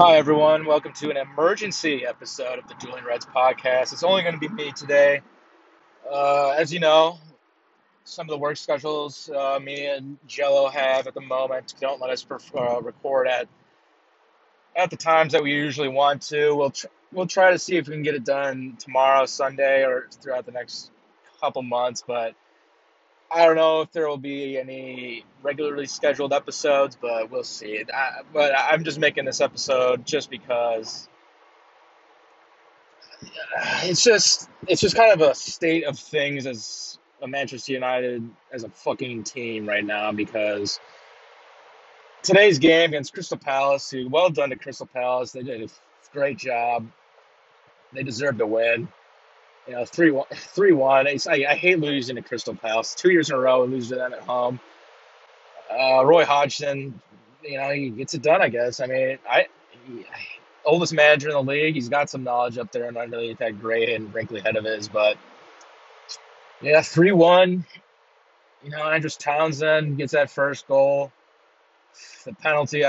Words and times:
Hi, 0.00 0.16
everyone. 0.16 0.64
Welcome 0.64 0.92
to 0.92 1.10
an 1.10 1.16
emergency 1.16 2.06
episode 2.06 2.60
of 2.60 2.68
the 2.68 2.74
Dueling 2.74 3.02
Reds 3.04 3.26
podcast. 3.26 3.92
It's 3.92 4.04
only 4.04 4.22
going 4.22 4.38
to 4.38 4.38
be 4.38 4.46
me 4.46 4.70
today. 4.70 5.22
Uh, 6.08 6.50
as 6.50 6.72
you 6.72 6.78
know, 6.78 7.18
some 8.04 8.26
of 8.26 8.30
the 8.30 8.38
work 8.38 8.56
schedules 8.56 9.28
uh, 9.28 9.58
me 9.60 9.86
and 9.86 10.16
Jello 10.28 10.68
have 10.68 11.08
at 11.08 11.14
the 11.14 11.20
moment 11.20 11.74
don't 11.80 12.00
let 12.00 12.10
us 12.10 12.24
uh, 12.30 12.80
record 12.80 13.26
at 13.26 13.48
at 14.76 14.90
the 14.90 14.96
times 14.96 15.32
that 15.32 15.42
we 15.42 15.50
usually 15.50 15.88
want 15.88 16.22
to. 16.28 16.54
We'll 16.54 16.70
tr- 16.70 16.86
we'll 17.12 17.26
try 17.26 17.50
to 17.50 17.58
see 17.58 17.76
if 17.76 17.88
we 17.88 17.94
can 17.94 18.04
get 18.04 18.14
it 18.14 18.24
done 18.24 18.76
tomorrow, 18.78 19.26
Sunday, 19.26 19.84
or 19.84 20.06
throughout 20.12 20.46
the 20.46 20.52
next 20.52 20.92
couple 21.40 21.62
months. 21.62 22.04
But 22.06 22.36
I 23.30 23.44
don't 23.44 23.56
know 23.56 23.82
if 23.82 23.92
there 23.92 24.08
will 24.08 24.16
be 24.16 24.58
any 24.58 25.24
regularly 25.42 25.86
scheduled 25.86 26.32
episodes, 26.32 26.96
but 27.00 27.30
we'll 27.30 27.44
see. 27.44 27.84
I, 27.92 28.22
but 28.32 28.52
I'm 28.56 28.84
just 28.84 28.98
making 28.98 29.26
this 29.26 29.40
episode 29.40 30.06
just 30.06 30.30
because 30.30 31.08
uh, 33.22 33.80
it's 33.82 34.02
just 34.02 34.48
it's 34.66 34.80
just 34.80 34.96
kind 34.96 35.12
of 35.12 35.28
a 35.28 35.34
state 35.34 35.84
of 35.84 35.98
things 35.98 36.46
as 36.46 36.98
a 37.20 37.28
Manchester 37.28 37.72
United 37.72 38.28
as 38.52 38.64
a 38.64 38.70
fucking 38.70 39.24
team 39.24 39.68
right 39.68 39.84
now 39.84 40.10
because 40.12 40.80
today's 42.22 42.58
game 42.58 42.90
against 42.90 43.12
Crystal 43.12 43.36
Palace, 43.38 43.92
well 44.08 44.30
done 44.30 44.50
to 44.50 44.56
Crystal 44.56 44.86
Palace, 44.86 45.32
they 45.32 45.42
did 45.42 45.62
a 45.62 45.68
great 46.12 46.38
job. 46.38 46.88
They 47.92 48.02
deserve 48.02 48.38
to 48.38 48.46
win. 48.46 48.88
You 49.68 49.74
know, 49.74 49.84
three 49.84 50.10
one, 50.10 50.26
three 50.34 50.72
one. 50.72 51.06
I, 51.06 51.18
I 51.28 51.54
hate 51.54 51.78
losing 51.78 52.16
to 52.16 52.22
Crystal 52.22 52.54
Palace. 52.54 52.94
Two 52.94 53.12
years 53.12 53.28
in 53.30 53.36
a 53.36 53.38
row, 53.38 53.64
and 53.64 53.72
lose 53.72 53.88
to 53.88 53.96
them 53.96 54.14
at 54.14 54.20
home. 54.20 54.60
Uh, 55.70 56.04
Roy 56.04 56.24
Hodgson, 56.24 57.00
you 57.42 57.58
know, 57.58 57.70
he 57.70 57.90
gets 57.90 58.14
it 58.14 58.22
done. 58.22 58.40
I 58.40 58.48
guess. 58.48 58.80
I 58.80 58.86
mean, 58.86 59.18
I 59.28 59.46
he, 59.86 60.06
oldest 60.64 60.94
manager 60.94 61.28
in 61.28 61.34
the 61.34 61.42
league. 61.42 61.74
He's 61.74 61.90
got 61.90 62.08
some 62.08 62.24
knowledge 62.24 62.58
up 62.58 62.72
there 62.72 62.88
and 62.88 62.96
underneath 62.96 63.38
that 63.38 63.60
gray 63.60 63.94
and 63.94 64.12
wrinkly 64.14 64.40
head 64.40 64.56
of 64.56 64.64
his. 64.64 64.88
But 64.88 65.18
yeah, 66.62 66.80
three 66.80 67.12
one. 67.12 67.66
You 68.64 68.70
know, 68.70 68.82
Andros 68.82 69.16
Townsend 69.16 69.98
gets 69.98 70.12
that 70.12 70.30
first 70.30 70.66
goal. 70.66 71.12
The 72.24 72.32
penalty. 72.32 72.84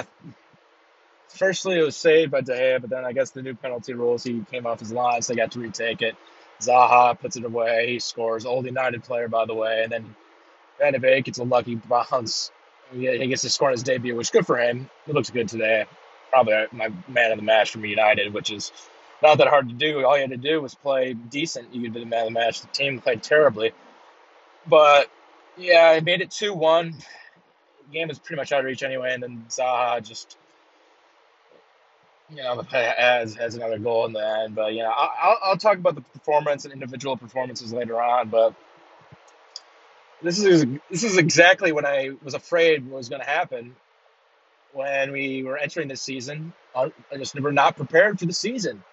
Firstly, 1.27 1.77
it 1.77 1.83
was 1.83 1.95
saved 1.95 2.31
by 2.31 2.41
De 2.41 2.53
Gea, 2.53 2.81
but 2.81 2.89
then 2.89 3.05
I 3.05 3.14
guess 3.14 3.31
the 3.31 3.43
new 3.43 3.53
penalty 3.53 3.93
rules, 3.93 4.23
he 4.23 4.43
came 4.49 4.66
off 4.66 4.80
his 4.80 4.91
line, 4.91 5.21
so 5.21 5.33
they 5.33 5.38
got 5.38 5.52
to 5.52 5.59
retake 5.59 6.02
it. 6.02 6.16
Zaha 6.61 7.19
puts 7.19 7.38
it 7.38 7.45
away. 7.45 7.93
He 7.93 7.99
scores. 7.99 8.45
Old 8.45 8.65
United 8.65 9.03
player, 9.03 9.27
by 9.27 9.45
the 9.45 9.53
way. 9.53 9.83
And 9.83 9.91
then 9.91 10.15
Van 10.79 10.93
de 10.93 10.99
Beek 10.99 11.25
gets 11.25 11.39
a 11.39 11.43
lucky 11.43 11.75
bounce. 11.75 12.52
He 12.91 13.27
gets 13.27 13.43
to 13.43 13.49
score 13.49 13.71
his 13.71 13.83
debut, 13.83 14.15
which 14.15 14.27
is 14.27 14.31
good 14.31 14.45
for 14.45 14.57
him. 14.57 14.89
He 15.05 15.13
looks 15.13 15.30
good 15.30 15.47
today. 15.47 15.85
Probably 16.31 16.65
my 16.71 16.89
man 17.07 17.31
of 17.31 17.37
the 17.37 17.43
match 17.43 17.71
from 17.71 17.85
United, 17.85 18.33
which 18.33 18.52
is 18.52 18.71
not 19.21 19.37
that 19.37 19.47
hard 19.47 19.69
to 19.69 19.75
do. 19.75 20.05
All 20.05 20.15
you 20.15 20.21
had 20.21 20.31
to 20.31 20.37
do 20.37 20.61
was 20.61 20.75
play 20.75 21.13
decent. 21.13 21.73
You 21.73 21.83
could 21.83 21.93
be 21.93 21.99
the 21.99 22.05
man 22.05 22.27
of 22.27 22.33
the 22.33 22.39
match. 22.39 22.61
The 22.61 22.67
team 22.67 22.99
played 22.99 23.21
terribly. 23.21 23.73
But 24.65 25.09
yeah, 25.57 25.91
I 25.95 25.99
made 25.99 26.21
it 26.21 26.31
2 26.31 26.53
1. 26.53 26.95
Game 27.91 28.07
was 28.07 28.19
pretty 28.19 28.39
much 28.39 28.52
out 28.52 28.59
of 28.59 28.65
reach 28.65 28.83
anyway. 28.83 29.13
And 29.13 29.21
then 29.21 29.45
Zaha 29.49 30.02
just 30.02 30.37
you 32.30 32.44
know, 32.44 32.61
as 32.72 33.38
as 33.38 33.55
another 33.55 33.80
goal 33.80 34.05
in 34.05 34.13
the 34.13 34.44
end. 34.44 34.55
But 34.55 34.73
you 34.73 34.83
know, 34.83 34.91
I'll 34.95 35.38
I'll 35.44 35.58
talk 35.58 35.77
about 35.77 35.95
the 35.95 36.02
performance 36.02 36.66
and 36.66 36.73
individual 36.73 37.17
performances 37.17 37.73
later 37.73 38.02
on. 38.02 38.30
But 38.30 38.53
this 40.21 40.39
is 40.39 40.66
this 40.89 41.03
is 41.03 41.17
exactly 41.17 41.71
what 41.71 41.86
I 41.86 42.11
was 42.23 42.33
afraid 42.33 42.89
was 42.89 43.09
going 43.09 43.21
to 43.21 43.27
happen 43.27 43.75
when 44.73 45.11
we 45.11 45.44
were 45.44 45.58
entering 45.58 45.88
this 45.88 46.02
season. 46.02 46.53
I 46.75 46.91
just 47.17 47.39
we're 47.39 47.52
not 47.52 47.75
prepared 47.75 48.19
for 48.19 48.25
the 48.25 48.33
season. 48.33 48.83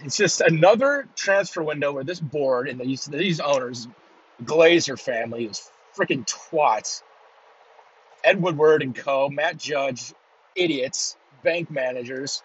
It's 0.00 0.16
just 0.16 0.40
another 0.40 1.08
transfer 1.16 1.62
window 1.62 1.92
where 1.92 2.04
this 2.04 2.20
board 2.20 2.68
and 2.68 2.78
these 2.78 3.06
these 3.06 3.40
owners, 3.40 3.88
Glazer 4.44 5.00
family, 5.00 5.46
is 5.46 5.70
freaking 5.96 6.26
twats. 6.26 7.02
Ed 8.22 8.42
Woodward 8.42 8.82
and 8.82 8.94
Co. 8.94 9.28
Matt 9.28 9.56
Judge 9.56 10.12
idiots, 10.56 11.16
bank 11.42 11.70
managers, 11.70 12.42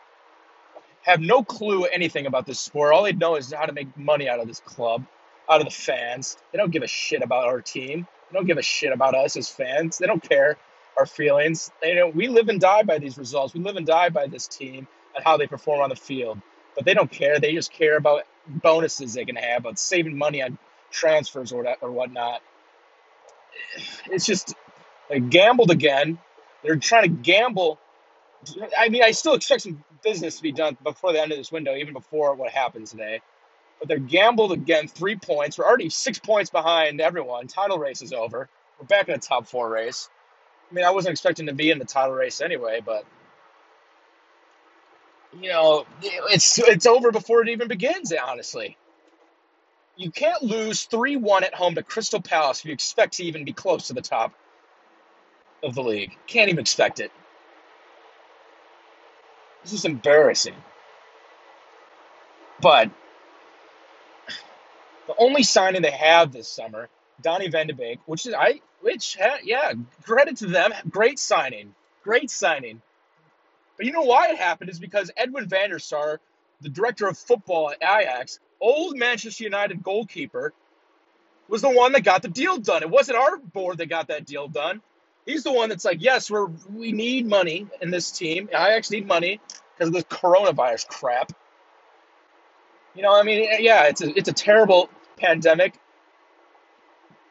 have 1.04 1.20
no 1.20 1.44
clue 1.44 1.86
anything 1.86 2.26
about 2.26 2.46
this 2.46 2.60
sport. 2.60 2.94
All 2.94 3.04
they 3.04 3.14
know 3.14 3.36
is 3.36 3.52
how 3.52 3.66
to 3.66 3.74
make 3.74 3.96
money 3.98 4.30
out 4.30 4.40
of 4.40 4.48
this 4.48 4.60
club, 4.60 5.06
out 5.50 5.62
of 5.62 5.66
the 5.66 5.72
fans. 5.72 6.38
They 6.52 6.58
don't 6.58 6.72
give 6.72 6.84
a 6.84 6.88
shit 6.88 7.24
about 7.24 7.46
our 7.46 7.62
team. 7.62 8.08
They 8.30 8.38
don't 8.38 8.46
give 8.46 8.58
a 8.58 8.64
shit 8.64 8.94
about 8.94 9.16
us 9.16 9.36
as 9.36 9.50
fans. 9.50 9.98
They 9.98 10.08
don't 10.08 10.22
care 10.22 10.58
our 10.98 11.06
feelings. 11.06 11.72
They 11.82 11.96
don't. 11.96 12.16
We 12.16 12.28
live 12.28 12.50
and 12.50 12.60
die 12.60 12.84
by 12.84 13.00
these 13.00 13.18
results. 13.18 13.54
We 13.54 13.62
live 13.62 13.76
and 13.76 13.86
die 13.86 14.10
by 14.10 14.28
this 14.28 14.48
team 14.48 14.88
and 15.16 15.24
how 15.24 15.38
they 15.38 15.48
perform 15.48 15.82
on 15.82 15.90
the 15.90 15.96
field. 15.96 16.40
But 16.76 16.86
they 16.86 16.94
don't 16.94 17.12
care. 17.12 17.40
They 17.40 17.54
just 17.54 17.72
care 17.72 17.98
about 17.98 18.24
bonuses 18.48 19.14
they 19.14 19.26
can 19.26 19.36
have, 19.36 19.62
about 19.62 19.80
saving 19.80 20.18
money 20.18 20.42
on 20.42 20.58
transfers 20.92 21.52
or 21.52 21.66
or 21.82 21.92
whatnot. 21.92 22.42
It's 24.10 24.26
just 24.26 24.54
they 25.10 25.20
gambled 25.20 25.72
again. 25.72 26.20
They're 26.64 26.76
trying 26.76 27.04
to 27.04 27.10
gamble 27.10 27.80
I 28.78 28.90
mean, 28.90 29.04
I 29.04 29.12
still 29.12 29.34
expect 29.34 29.62
some 29.62 29.84
business 30.04 30.38
to 30.38 30.44
be 30.44 30.52
done 30.52 30.78
before 30.84 31.14
the 31.14 31.22
end 31.22 31.32
of 31.32 31.38
this 31.38 31.52
window, 31.52 31.76
even 31.76 31.94
before 31.94 32.36
what 32.36 32.52
happened 32.52 32.88
today. 32.88 33.22
But 33.80 33.88
they're 33.88 34.00
gambled 34.00 34.52
again, 34.52 34.88
three 34.88 35.16
points. 35.16 35.58
We're 35.58 35.66
already 35.66 35.90
six 35.90 36.20
points 36.20 36.50
behind 36.50 37.02
everyone. 37.02 37.48
Title 37.48 37.78
race 37.80 38.02
is 38.02 38.14
over. 38.14 38.50
We're 38.80 38.86
back 38.88 39.08
in 39.08 39.14
the 39.14 39.20
top 39.20 39.48
four 39.48 39.70
race. 39.70 40.10
I 40.70 40.74
mean, 40.74 40.86
I 40.86 40.92
wasn't 40.92 41.14
expecting 41.14 41.48
to 41.48 41.54
be 41.54 41.72
in 41.72 41.80
the 41.80 41.86
title 41.86 42.14
race 42.14 42.42
anyway, 42.42 42.82
but 42.86 43.06
you 45.40 45.50
know, 45.50 45.86
it's 46.02 46.60
it's 46.60 46.86
over 46.86 47.12
before 47.12 47.42
it 47.42 47.50
even 47.50 47.68
begins. 47.68 48.14
Honestly, 48.14 48.78
you 49.96 50.12
can't 50.12 50.42
lose 50.42 50.84
three 50.84 51.16
one 51.16 51.44
at 51.44 51.54
home 51.54 51.76
to 51.76 51.84
Crystal 51.84 52.22
Palace 52.22 52.60
if 52.60 52.66
you 52.66 52.74
expect 52.74 53.14
to 53.14 53.24
even 53.24 53.46
be 53.46 53.54
close 53.54 53.88
to 53.88 53.94
the 53.94 54.02
top 54.02 54.34
of 55.64 55.76
the 55.76 55.84
league. 55.84 56.18
Can't 56.28 56.50
even 56.50 56.62
expect 56.62 57.00
it. 57.00 57.12
This 59.64 59.74
is 59.74 59.86
embarrassing. 59.86 60.56
But 62.62 62.90
the 65.08 65.16
only 65.18 65.44
signing 65.44 65.82
they 65.82 65.92
have 65.92 66.32
this 66.32 66.48
summer, 66.48 66.90
Donny 67.22 67.50
Van 67.50 67.68
de 67.68 67.74
Beek, 67.74 68.00
which 68.06 68.26
is 68.26 68.34
I, 68.34 68.62
which 68.82 69.18
yeah, 69.44 69.74
credit 70.04 70.38
to 70.38 70.48
them, 70.48 70.74
great 70.90 71.20
signing, 71.20 71.74
great 72.04 72.30
signing. 72.30 72.82
But 73.78 73.86
you 73.86 73.92
know 73.92 74.04
why 74.04 74.30
it 74.30 74.38
happened 74.38 74.70
is 74.70 74.80
because 74.80 75.12
Edwin 75.18 75.48
van 75.48 75.72
der 75.72 75.80
Sar, 75.80 76.20
the 76.62 76.70
director 76.70 77.08
of 77.08 77.18
football 77.18 77.72
at 77.72 77.78
Ajax, 77.82 78.40
old 78.60 78.96
Manchester 78.96 79.44
United 79.44 79.82
goalkeeper, 79.82 80.54
was 81.48 81.62
the 81.62 81.70
one 81.70 81.92
that 81.94 82.04
got 82.04 82.22
the 82.22 82.28
deal 82.28 82.58
done. 82.58 82.84
It 82.84 82.90
wasn't 82.90 83.18
our 83.18 83.38
board 83.38 83.80
that 83.80 83.88
got 83.88 84.08
that 84.08 84.26
deal 84.26 84.48
done. 84.48 84.82
He's 85.26 85.44
the 85.44 85.52
one 85.52 85.70
that's 85.70 85.86
like, 85.86 86.02
yes, 86.02 86.32
we're 86.32 86.48
we 86.74 86.92
need 86.92 87.28
money 87.28 87.68
in 87.82 87.92
this 87.92 88.12
team. 88.12 88.50
Ajax 88.50 88.90
need 88.90 89.08
money 89.08 89.40
because 89.76 89.90
of 89.90 89.94
this 89.94 90.04
coronavirus 90.06 90.88
crap. 90.88 91.32
You 92.96 93.04
know, 93.04 93.14
I 93.14 93.24
mean, 93.24 93.48
eh, 93.50 93.58
yeah, 93.60 93.84
it's 93.84 94.02
a 94.02 94.18
it's 94.18 94.30
a 94.30 94.34
terrible 94.34 94.90
pandemic, 95.18 95.80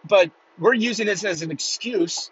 but 0.06 0.30
we're 0.58 0.74
using 0.74 1.06
this 1.06 1.24
as 1.24 1.42
an 1.42 1.50
excuse 1.50 2.30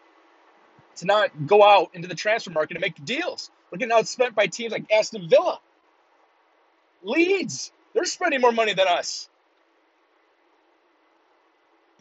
to 0.96 1.06
not 1.06 1.46
go 1.46 1.62
out 1.62 1.90
into 1.94 2.08
the 2.08 2.14
transfer 2.14 2.50
market 2.50 2.76
and 2.76 2.82
make 2.82 3.04
deals. 3.04 3.50
We're 3.70 3.78
getting 3.78 3.94
outspent 3.94 4.34
by 4.34 4.46
teams 4.46 4.72
like 4.72 4.90
Aston 4.92 5.28
Villa, 5.28 5.60
Leeds. 7.02 7.72
They're 7.94 8.04
spending 8.04 8.40
more 8.40 8.52
money 8.52 8.74
than 8.74 8.86
us. 8.86 9.28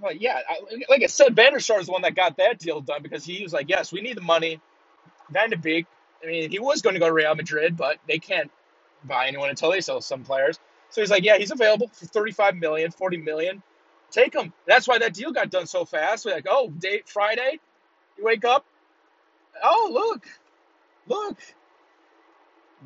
But 0.01 0.21
yeah, 0.21 0.39
I, 0.47 0.59
like 0.89 1.03
I 1.03 1.07
said, 1.07 1.35
Van 1.35 1.53
der 1.53 1.59
Sar 1.59 1.79
is 1.79 1.87
the 1.87 1.91
one 1.93 2.03
that 2.03 2.15
got 2.15 2.37
that 2.37 2.59
deal 2.59 2.81
done 2.81 3.03
because 3.03 3.25
he 3.25 3.43
was 3.43 3.53
like, 3.53 3.69
yes, 3.69 3.91
we 3.91 4.01
need 4.01 4.17
the 4.17 4.21
money. 4.21 4.59
Van 5.31 5.49
de 5.51 5.57
Beek, 5.57 5.87
I 6.23 6.27
mean, 6.27 6.51
he 6.51 6.59
was 6.59 6.81
going 6.81 6.95
to 6.95 6.99
go 6.99 7.07
to 7.07 7.13
Real 7.13 7.35
Madrid, 7.35 7.77
but 7.77 7.97
they 8.07 8.19
can't 8.19 8.51
buy 9.05 9.27
anyone 9.27 9.49
until 9.49 9.71
they 9.71 9.81
sell 9.81 10.01
some 10.01 10.23
players. 10.23 10.59
So 10.91 11.01
he's 11.01 11.11
like, 11.11 11.23
yeah, 11.23 11.37
he's 11.37 11.51
available 11.51 11.89
for 11.89 12.05
35 12.07 12.55
million, 12.57 12.91
40 12.91 13.17
million. 13.17 13.63
Take 14.11 14.35
him. 14.35 14.53
That's 14.67 14.87
why 14.87 14.99
that 14.99 15.13
deal 15.13 15.33
got 15.33 15.51
done 15.51 15.67
so 15.67 15.85
fast. 15.85 16.25
We're 16.25 16.33
like, 16.33 16.47
oh, 16.49 16.69
date 16.69 17.09
Friday, 17.09 17.59
you 18.17 18.25
wake 18.25 18.45
up. 18.45 18.65
Oh, 19.63 19.89
look, 19.93 20.27
look. 21.07 21.37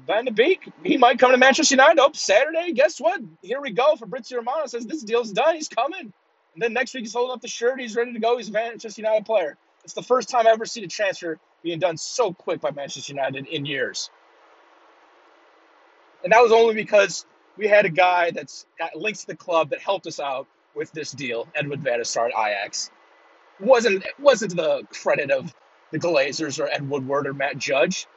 Van 0.07 0.25
de 0.25 0.31
Beek, 0.31 0.71
he 0.83 0.97
might 0.97 1.19
come 1.19 1.31
to 1.31 1.37
Manchester 1.37 1.75
United. 1.75 1.99
Oh, 2.01 2.11
Saturday, 2.13 2.73
guess 2.73 2.99
what? 2.99 3.21
Here 3.41 3.61
we 3.61 3.71
go. 3.71 3.95
Fabrizio 3.97 4.39
Romano 4.39 4.65
says 4.67 4.85
this 4.85 5.03
deal's 5.03 5.31
done. 5.31 5.55
He's 5.55 5.69
coming. 5.69 6.13
And 6.53 6.61
then 6.61 6.73
next 6.73 6.93
week 6.93 7.03
he's 7.03 7.13
holding 7.13 7.33
up 7.33 7.41
the 7.41 7.47
shirt. 7.47 7.79
He's 7.79 7.95
ready 7.95 8.13
to 8.13 8.19
go. 8.19 8.37
He's 8.37 8.49
a 8.49 8.51
Manchester 8.51 9.01
United 9.01 9.25
player. 9.25 9.57
It's 9.83 9.93
the 9.93 10.03
first 10.03 10.29
time 10.29 10.41
I've 10.41 10.53
ever 10.53 10.65
seen 10.65 10.83
a 10.83 10.87
transfer 10.87 11.39
being 11.63 11.79
done 11.79 11.97
so 11.97 12.33
quick 12.33 12.61
by 12.61 12.71
Manchester 12.71 13.13
United 13.13 13.47
in 13.47 13.65
years. 13.65 14.09
And 16.23 16.33
that 16.33 16.41
was 16.41 16.51
only 16.51 16.75
because 16.75 17.25
we 17.57 17.67
had 17.67 17.85
a 17.85 17.89
guy 17.89 18.31
that's 18.31 18.65
got 18.77 18.95
links 18.95 19.21
to 19.21 19.27
the 19.27 19.35
club 19.35 19.69
that 19.69 19.79
helped 19.79 20.07
us 20.07 20.19
out 20.19 20.47
with 20.75 20.91
this 20.91 21.11
deal, 21.11 21.47
Edward 21.55 21.81
van 21.81 21.99
der 21.99 22.21
at 22.21 22.31
Ajax. 22.31 22.91
Wasn't 23.59 24.05
wasn't 24.19 24.55
the 24.55 24.83
credit 24.91 25.31
of 25.31 25.53
the 25.91 25.99
Glazers 25.99 26.59
or 26.59 26.67
Ed 26.67 26.89
Woodward 26.89 27.27
or 27.27 27.33
Matt 27.33 27.57
Judge. 27.57 28.07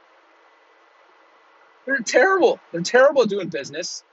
They're 1.87 1.99
terrible. 1.99 2.61
They're 2.73 2.83
terrible 2.83 3.23
at 3.23 3.29
doing 3.29 3.49
business. 3.49 4.05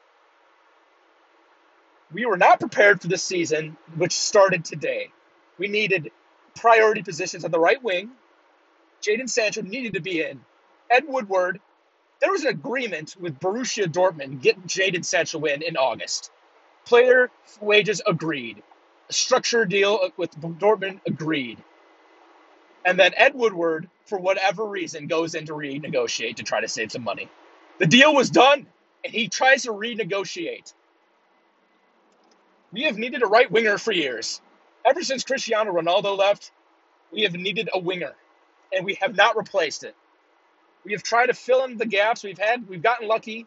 We 2.13 2.25
were 2.25 2.37
not 2.37 2.59
prepared 2.59 3.01
for 3.01 3.07
this 3.07 3.23
season, 3.23 3.77
which 3.95 4.13
started 4.13 4.65
today. 4.65 5.11
We 5.57 5.67
needed 5.67 6.11
priority 6.55 7.03
positions 7.03 7.45
on 7.45 7.51
the 7.51 7.59
right 7.59 7.81
wing. 7.81 8.11
Jadon 9.01 9.29
Sancho 9.29 9.61
needed 9.61 9.93
to 9.93 10.01
be 10.01 10.21
in. 10.21 10.41
Ed 10.89 11.05
Woodward, 11.07 11.59
there 12.19 12.31
was 12.31 12.43
an 12.43 12.49
agreement 12.49 13.15
with 13.19 13.39
Borussia 13.39 13.85
Dortmund 13.87 14.41
getting 14.41 14.63
Jadon 14.63 15.05
Sancho 15.05 15.43
in 15.45 15.61
in 15.61 15.77
August. 15.77 16.31
Player 16.85 17.31
wages 17.61 18.01
agreed. 18.05 18.61
A 19.09 19.13
structure 19.13 19.65
deal 19.65 20.11
with 20.17 20.31
Dortmund 20.39 20.99
agreed. 21.07 21.63
And 22.85 22.99
then 22.99 23.13
Ed 23.15 23.35
Woodward, 23.35 23.89
for 24.05 24.17
whatever 24.19 24.65
reason, 24.65 25.07
goes 25.07 25.35
in 25.35 25.45
to 25.45 25.53
renegotiate 25.53 26.37
to 26.37 26.43
try 26.43 26.61
to 26.61 26.67
save 26.67 26.91
some 26.91 27.03
money. 27.03 27.29
The 27.77 27.85
deal 27.87 28.13
was 28.13 28.29
done, 28.29 28.65
and 29.03 29.13
he 29.13 29.27
tries 29.27 29.63
to 29.63 29.71
renegotiate. 29.71 30.73
We 32.71 32.83
have 32.83 32.97
needed 32.97 33.23
a 33.23 33.27
right 33.27 33.49
winger 33.51 33.77
for 33.77 33.91
years. 33.91 34.41
Ever 34.85 35.03
since 35.03 35.23
Cristiano 35.23 35.71
Ronaldo 35.71 36.17
left, 36.17 36.51
we 37.11 37.23
have 37.23 37.33
needed 37.33 37.69
a 37.73 37.79
winger, 37.79 38.13
and 38.73 38.85
we 38.85 38.95
have 38.95 39.15
not 39.15 39.35
replaced 39.35 39.83
it. 39.83 39.95
We 40.85 40.93
have 40.93 41.03
tried 41.03 41.27
to 41.27 41.33
fill 41.33 41.63
in 41.65 41.77
the 41.77 41.85
gaps. 41.85 42.23
We've 42.23 42.37
had 42.37 42.67
we've 42.67 42.81
gotten 42.81 43.07
lucky 43.07 43.45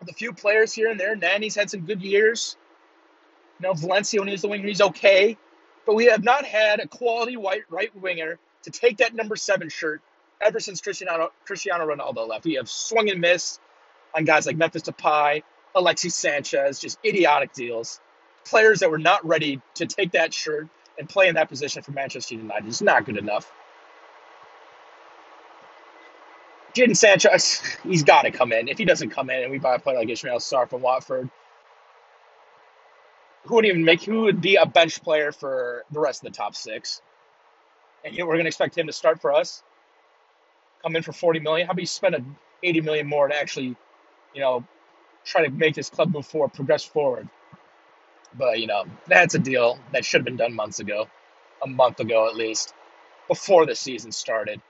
with 0.00 0.10
a 0.10 0.14
few 0.14 0.32
players 0.32 0.72
here 0.72 0.90
and 0.90 0.98
there. 0.98 1.14
Nani's 1.14 1.54
had 1.54 1.70
some 1.70 1.80
good 1.80 2.02
years. 2.02 2.56
You 3.60 3.68
know, 3.68 3.74
Valencia 3.74 4.20
when 4.20 4.28
he 4.28 4.32
was 4.32 4.42
the 4.42 4.48
winger, 4.48 4.66
he's 4.66 4.80
okay. 4.80 5.36
But 5.86 5.94
we 5.94 6.06
have 6.06 6.24
not 6.24 6.44
had 6.44 6.80
a 6.80 6.88
quality 6.88 7.36
white 7.36 7.62
right 7.68 7.94
winger 7.94 8.38
to 8.62 8.70
take 8.70 8.98
that 8.98 9.14
number 9.14 9.36
seven 9.36 9.68
shirt 9.68 10.02
ever 10.40 10.58
since 10.58 10.80
Cristiano 10.80 11.30
Cristiano 11.44 11.86
Ronaldo 11.86 12.26
left. 12.28 12.44
We 12.44 12.54
have 12.54 12.68
swung 12.68 13.10
and 13.10 13.20
missed 13.20 13.60
on 14.14 14.24
guys 14.24 14.46
like 14.46 14.56
Memphis 14.56 14.82
Depay, 14.82 15.42
Alexis 15.74 16.14
Sanchez, 16.14 16.78
just 16.78 16.98
idiotic 17.04 17.52
deals. 17.52 18.00
Players 18.44 18.80
that 18.80 18.90
were 18.90 18.98
not 18.98 19.24
ready 19.26 19.60
to 19.74 19.86
take 19.86 20.12
that 20.12 20.34
shirt 20.34 20.68
and 20.98 21.08
play 21.08 21.28
in 21.28 21.34
that 21.34 21.48
position 21.48 21.82
for 21.82 21.92
Manchester 21.92 22.34
United 22.34 22.66
is 22.68 22.82
not 22.82 23.04
good 23.04 23.16
enough. 23.16 23.50
Jadon 26.74 26.96
Sanchez, 26.96 27.60
he's 27.82 28.02
got 28.02 28.22
to 28.22 28.30
come 28.30 28.52
in. 28.52 28.68
If 28.68 28.78
he 28.78 28.84
doesn't 28.84 29.10
come 29.10 29.30
in 29.30 29.42
and 29.42 29.50
we 29.50 29.58
buy 29.58 29.74
a 29.76 29.78
player 29.78 29.98
like 29.98 30.08
Ismaila 30.08 30.38
Sarr 30.38 30.68
from 30.68 30.82
Watford, 30.82 31.28
who 33.44 33.56
would 33.56 33.66
even 33.66 33.84
make, 33.84 34.02
who 34.02 34.22
would 34.22 34.40
be 34.40 34.56
a 34.56 34.66
bench 34.66 35.02
player 35.02 35.32
for 35.32 35.84
the 35.90 36.00
rest 36.00 36.24
of 36.24 36.30
the 36.32 36.36
top 36.36 36.54
six? 36.54 37.00
And 38.04 38.16
we're 38.16 38.34
going 38.34 38.44
to 38.44 38.48
expect 38.48 38.76
him 38.76 38.86
to 38.86 38.92
start 38.92 39.20
for 39.20 39.32
us, 39.32 39.62
come 40.82 40.96
in 40.96 41.02
for 41.02 41.12
40 41.12 41.40
million. 41.40 41.66
How 41.66 41.72
about 41.72 41.80
you 41.80 41.86
spend 41.86 42.14
a 42.14 42.24
80 42.62 42.82
million 42.82 43.06
more 43.06 43.28
to 43.28 43.34
actually, 43.34 43.76
you 44.34 44.40
know, 44.40 44.64
try 45.24 45.44
to 45.44 45.50
make 45.50 45.74
this 45.74 45.90
club 45.90 46.12
move 46.12 46.26
forward, 46.26 46.52
progress 46.52 46.84
forward? 46.84 47.28
But, 48.36 48.60
you 48.60 48.66
know, 48.66 48.84
that's 49.06 49.34
a 49.34 49.38
deal 49.38 49.78
that 49.92 50.04
should 50.04 50.20
have 50.20 50.24
been 50.24 50.36
done 50.36 50.54
months 50.54 50.80
ago, 50.80 51.08
a 51.62 51.66
month 51.66 52.00
ago 52.00 52.28
at 52.28 52.36
least, 52.36 52.74
before 53.28 53.66
the 53.66 53.74
season 53.74 54.12
started. 54.12 54.60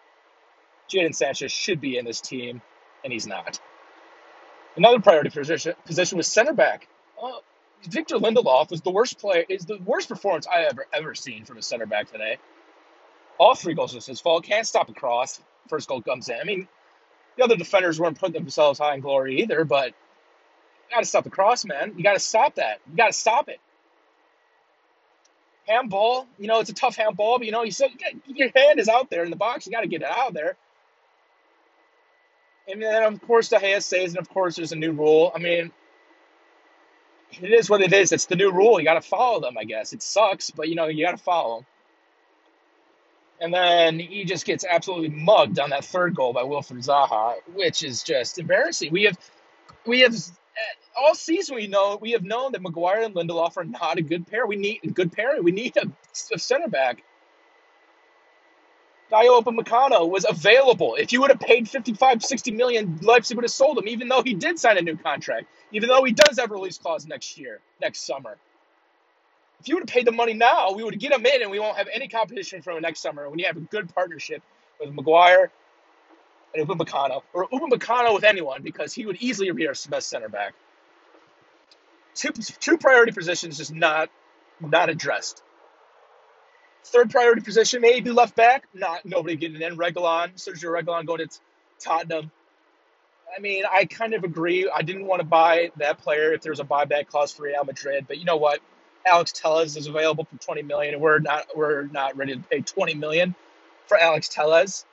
Jadon 0.91 1.14
Sanchez 1.14 1.52
should 1.52 1.81
be 1.81 1.99
in 1.99 2.05
this 2.05 2.20
team, 2.20 2.62
and 3.05 3.12
he's 3.12 3.26
not. 3.26 3.61
Another 4.76 5.00
priority 5.00 5.31
position, 5.31 5.75
position 5.85 6.17
was 6.17 6.26
center 6.26 6.52
back. 6.52 6.88
Uh, 7.23 7.38
Victor 7.88 8.17
Lindelof 8.17 8.70
was 8.70 8.82
the 8.82 8.91
worst 8.91 9.19
player, 9.19 9.44
is 9.49 9.64
the 9.64 9.79
worst 9.85 10.08
performance 10.08 10.47
I 10.47 10.64
ever 10.64 10.87
ever 10.93 11.14
seen 11.14 11.44
from 11.44 11.58
a 11.58 11.62
center 11.62 11.87
back 11.87 12.11
today. 12.11 12.38
All 13.38 13.55
three 13.55 13.75
goals 13.75 13.94
was 13.94 14.06
his 14.06 14.20
fault. 14.20 14.44
Can't 14.44 14.67
stop 14.67 14.88
a 14.88 14.93
cross. 14.93 15.41
First 15.69 15.88
goal 15.88 16.02
comes 16.02 16.29
in. 16.29 16.37
I 16.41 16.44
mean, 16.44 16.69
the 17.37 17.44
other 17.44 17.56
defenders 17.56 17.99
weren't 17.99 18.19
putting 18.19 18.35
themselves 18.35 18.79
high 18.79 18.94
in 18.94 19.00
glory 19.00 19.41
either, 19.41 19.64
but 19.64 19.94
got 20.90 21.00
to 21.00 21.06
stop 21.06 21.25
the 21.25 21.31
cross, 21.31 21.64
man. 21.64 21.94
You 21.96 22.02
got 22.02 22.14
to 22.14 22.20
stop 22.20 22.56
that. 22.56 22.81
You 22.90 22.96
got 22.96 23.06
to 23.08 23.12
stop 23.12 23.48
it. 23.48 23.60
Handball, 25.66 26.26
you 26.38 26.48
know, 26.48 26.58
it's 26.58 26.70
a 26.70 26.75
tough 26.75 26.96
handball, 26.96 27.38
but 27.38 27.46
you 27.46 27.52
know, 27.52 27.62
you 27.62 27.70
said 27.70 27.90
your 28.26 28.50
hand 28.54 28.81
is 28.81 28.88
out 28.88 29.08
there 29.08 29.22
in 29.22 29.31
the 29.31 29.37
box. 29.37 29.66
You 29.66 29.72
got 29.72 29.82
to 29.82 29.88
get 29.88 30.02
it 30.02 30.08
out 30.08 30.34
there. 30.34 30.56
And 32.66 32.82
then, 32.82 33.02
of 33.02 33.20
course, 33.22 33.48
De 33.48 33.58
Gea 33.58 33.82
says, 33.82 34.10
and 34.10 34.19
of 34.19 34.28
course, 34.28 34.56
there's 34.56 34.72
a 34.72 34.76
new 34.76 34.92
rule. 34.92 35.32
I 35.34 35.38
mean, 35.38 35.70
it 37.32 37.52
is 37.52 37.70
what 37.70 37.81
it 37.81 37.92
is. 37.92 38.12
It's 38.12 38.26
the 38.26 38.37
new 38.37 38.50
rule. 38.50 38.78
You 38.78 38.84
got 38.84 38.94
to 38.94 39.08
follow 39.08 39.40
them, 39.40 39.56
I 39.58 39.64
guess. 39.64 39.92
It 39.92 40.02
sucks, 40.02 40.50
but 40.50 40.69
you 40.69 40.75
know, 40.75 40.87
you 40.87 41.04
got 41.04 41.12
to 41.12 41.22
follow 41.22 41.58
them. 41.58 41.66
And 43.40 43.54
then 43.54 43.98
he 43.98 44.25
just 44.25 44.44
gets 44.44 44.66
absolutely 44.69 45.08
mugged 45.08 45.58
on 45.58 45.70
that 45.70 45.84
third 45.84 46.14
goal 46.14 46.32
by 46.32 46.42
Wilfried 46.42 46.84
Zaha, 46.87 47.37
which 47.54 47.82
is 47.82 48.02
just 48.02 48.38
embarrassing. 48.38 48.92
We 48.92 49.04
have, 49.04 49.19
we 49.87 50.00
have 50.00 50.14
all 50.96 51.14
season 51.14 51.56
we 51.56 51.66
know 51.66 51.98
we 52.00 52.12
have 52.12 52.24
known 52.24 52.52
that 52.52 52.62
Maguire 52.62 53.02
and 53.02 53.14
Lindelof 53.14 53.56
are 53.56 53.64
not 53.64 53.98
a 53.98 54.02
good 54.02 54.26
pair. 54.26 54.46
We 54.46 54.56
need 54.56 54.80
a 54.84 54.88
good 54.88 55.12
pairing. 55.12 55.44
We 55.44 55.52
need 55.52 55.76
a, 55.76 55.86
a 56.34 56.38
center 56.38 56.68
back 56.68 57.02
Dayot 59.10 59.44
Upamecano 59.44 60.08
was 60.08 60.24
available. 60.28 60.94
If 60.94 61.12
you 61.12 61.20
would 61.20 61.30
have 61.30 61.40
paid 61.40 61.68
55, 61.68 62.22
60 62.22 62.52
million, 62.52 62.98
Leipzig 63.02 63.36
would 63.36 63.44
have 63.44 63.50
sold 63.50 63.78
him, 63.78 63.88
even 63.88 64.08
though 64.08 64.22
he 64.22 64.34
did 64.34 64.58
sign 64.58 64.78
a 64.78 64.82
new 64.82 64.96
contract, 64.96 65.46
even 65.72 65.88
though 65.88 66.04
he 66.04 66.12
does 66.12 66.38
have 66.38 66.50
a 66.50 66.54
release 66.54 66.78
clause 66.78 67.06
next 67.06 67.36
year, 67.36 67.60
next 67.80 68.06
summer. 68.06 68.36
If 69.60 69.68
you 69.68 69.74
would 69.74 69.82
have 69.82 69.94
paid 69.94 70.06
the 70.06 70.12
money 70.12 70.34
now, 70.34 70.72
we 70.72 70.84
would 70.84 70.98
get 70.98 71.12
him 71.12 71.26
in 71.26 71.42
and 71.42 71.50
we 71.50 71.58
won't 71.58 71.76
have 71.76 71.88
any 71.92 72.08
competition 72.08 72.62
for 72.62 72.80
next 72.80 73.00
summer 73.00 73.28
when 73.28 73.38
you 73.38 73.46
have 73.46 73.56
a 73.56 73.60
good 73.60 73.92
partnership 73.94 74.42
with 74.80 74.94
Maguire 74.94 75.50
and 76.55 76.67
Upamecano, 76.67 77.23
or 77.32 77.49
Upamecano 77.49 78.14
with 78.14 78.25
anyone, 78.25 78.62
because 78.62 78.93
he 78.93 79.06
would 79.06 79.17
easily 79.20 79.50
be 79.52 79.67
our 79.67 79.75
best 79.88 80.08
center 80.08 80.29
back. 80.29 80.55
Two, 82.14 82.31
two 82.32 82.76
priority 82.79 83.12
positions 83.12 83.58
just 83.58 83.73
not 83.73 84.11
not 84.61 84.91
addressed. 84.91 85.43
Third 86.85 87.11
priority 87.11 87.43
position, 87.43 87.81
maybe 87.81 88.11
left 88.11 88.35
back. 88.35 88.64
Not 88.75 89.05
nobody 89.05 89.37
getting 89.37 89.61
in. 89.61 89.76
Reguilon, 89.76 90.35
Sergio 90.35 90.70
Reguilon 90.70 91.06
going 91.06 91.26
to 91.26 91.29
Tottenham. 91.79 92.31
I 93.37 93.41
mean, 93.41 93.64
I 93.70 93.85
kind 93.85 94.14
of 94.14 94.25
agree. 94.25 94.69
I 94.75 94.82
didn't 94.82 95.06
want 95.06 95.20
to 95.20 95.26
buy 95.26 95.70
that 95.76 95.99
player 95.99 96.32
if 96.32 96.43
there's 96.43 96.58
a 96.61 96.64
buyback 96.64 97.06
clause 97.06 97.32
for 97.32 97.44
Real 97.44 97.64
Madrid, 97.64 98.06
but 98.08 98.19
you 98.19 98.25
know 98.25 98.37
what? 98.37 98.61
Alex 99.06 99.32
Telles 99.32 99.76
is 99.76 99.87
available 99.87 100.25
for 100.25 100.37
20 100.37 100.62
million, 100.62 100.94
and 100.94 101.02
we're 101.02 101.20
not 101.20 101.47
we're 101.56 101.85
not 101.85 102.17
ready 102.17 102.35
to 102.35 102.41
pay 102.41 102.61
20 102.61 102.94
million 102.94 103.35
for 103.87 103.97
Alex 103.99 104.29
Telles, 104.29 104.85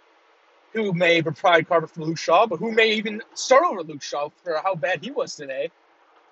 who 0.78 0.94
may 0.94 1.22
provide 1.22 1.68
cover 1.68 1.88
for 1.88 2.02
Luke 2.02 2.18
Shaw, 2.18 2.46
but 2.46 2.60
who 2.60 2.72
may 2.72 2.94
even 2.94 3.22
start 3.34 3.66
over 3.66 3.84
Luke 3.84 4.02
Shaw 4.02 4.30
for 4.44 4.60
how 4.64 4.76
bad 4.76 5.04
he 5.04 5.12
was 5.12 5.36
today. 5.36 5.70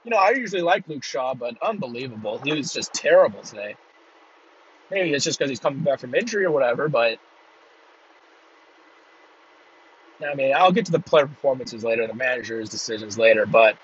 You 0.04 0.12
know, 0.12 0.18
I 0.18 0.32
usually 0.32 0.62
like 0.62 0.88
Luke 0.88 1.04
Shaw, 1.04 1.34
but 1.34 1.56
unbelievable. 1.62 2.40
He 2.44 2.54
was 2.54 2.72
just 2.72 2.94
terrible 2.94 3.42
today. 3.42 3.76
Maybe 4.92 5.14
it's 5.14 5.26
just 5.26 5.40
because 5.40 5.50
he's 5.50 5.60
coming 5.60 5.82
back 5.82 6.00
from 6.00 6.14
injury 6.14 6.46
or 6.46 6.52
whatever, 6.52 6.88
but 6.90 7.18
I 10.24 10.36
mean, 10.36 10.54
I'll 10.56 10.72
get 10.72 10.86
to 10.86 10.92
the 10.92 11.00
player 11.00 11.28
performances 11.28 11.84
later, 11.84 12.08
the 12.08 12.14
manager's 12.14 12.70
decisions 12.70 13.18
later, 13.18 13.46
but 13.46 13.78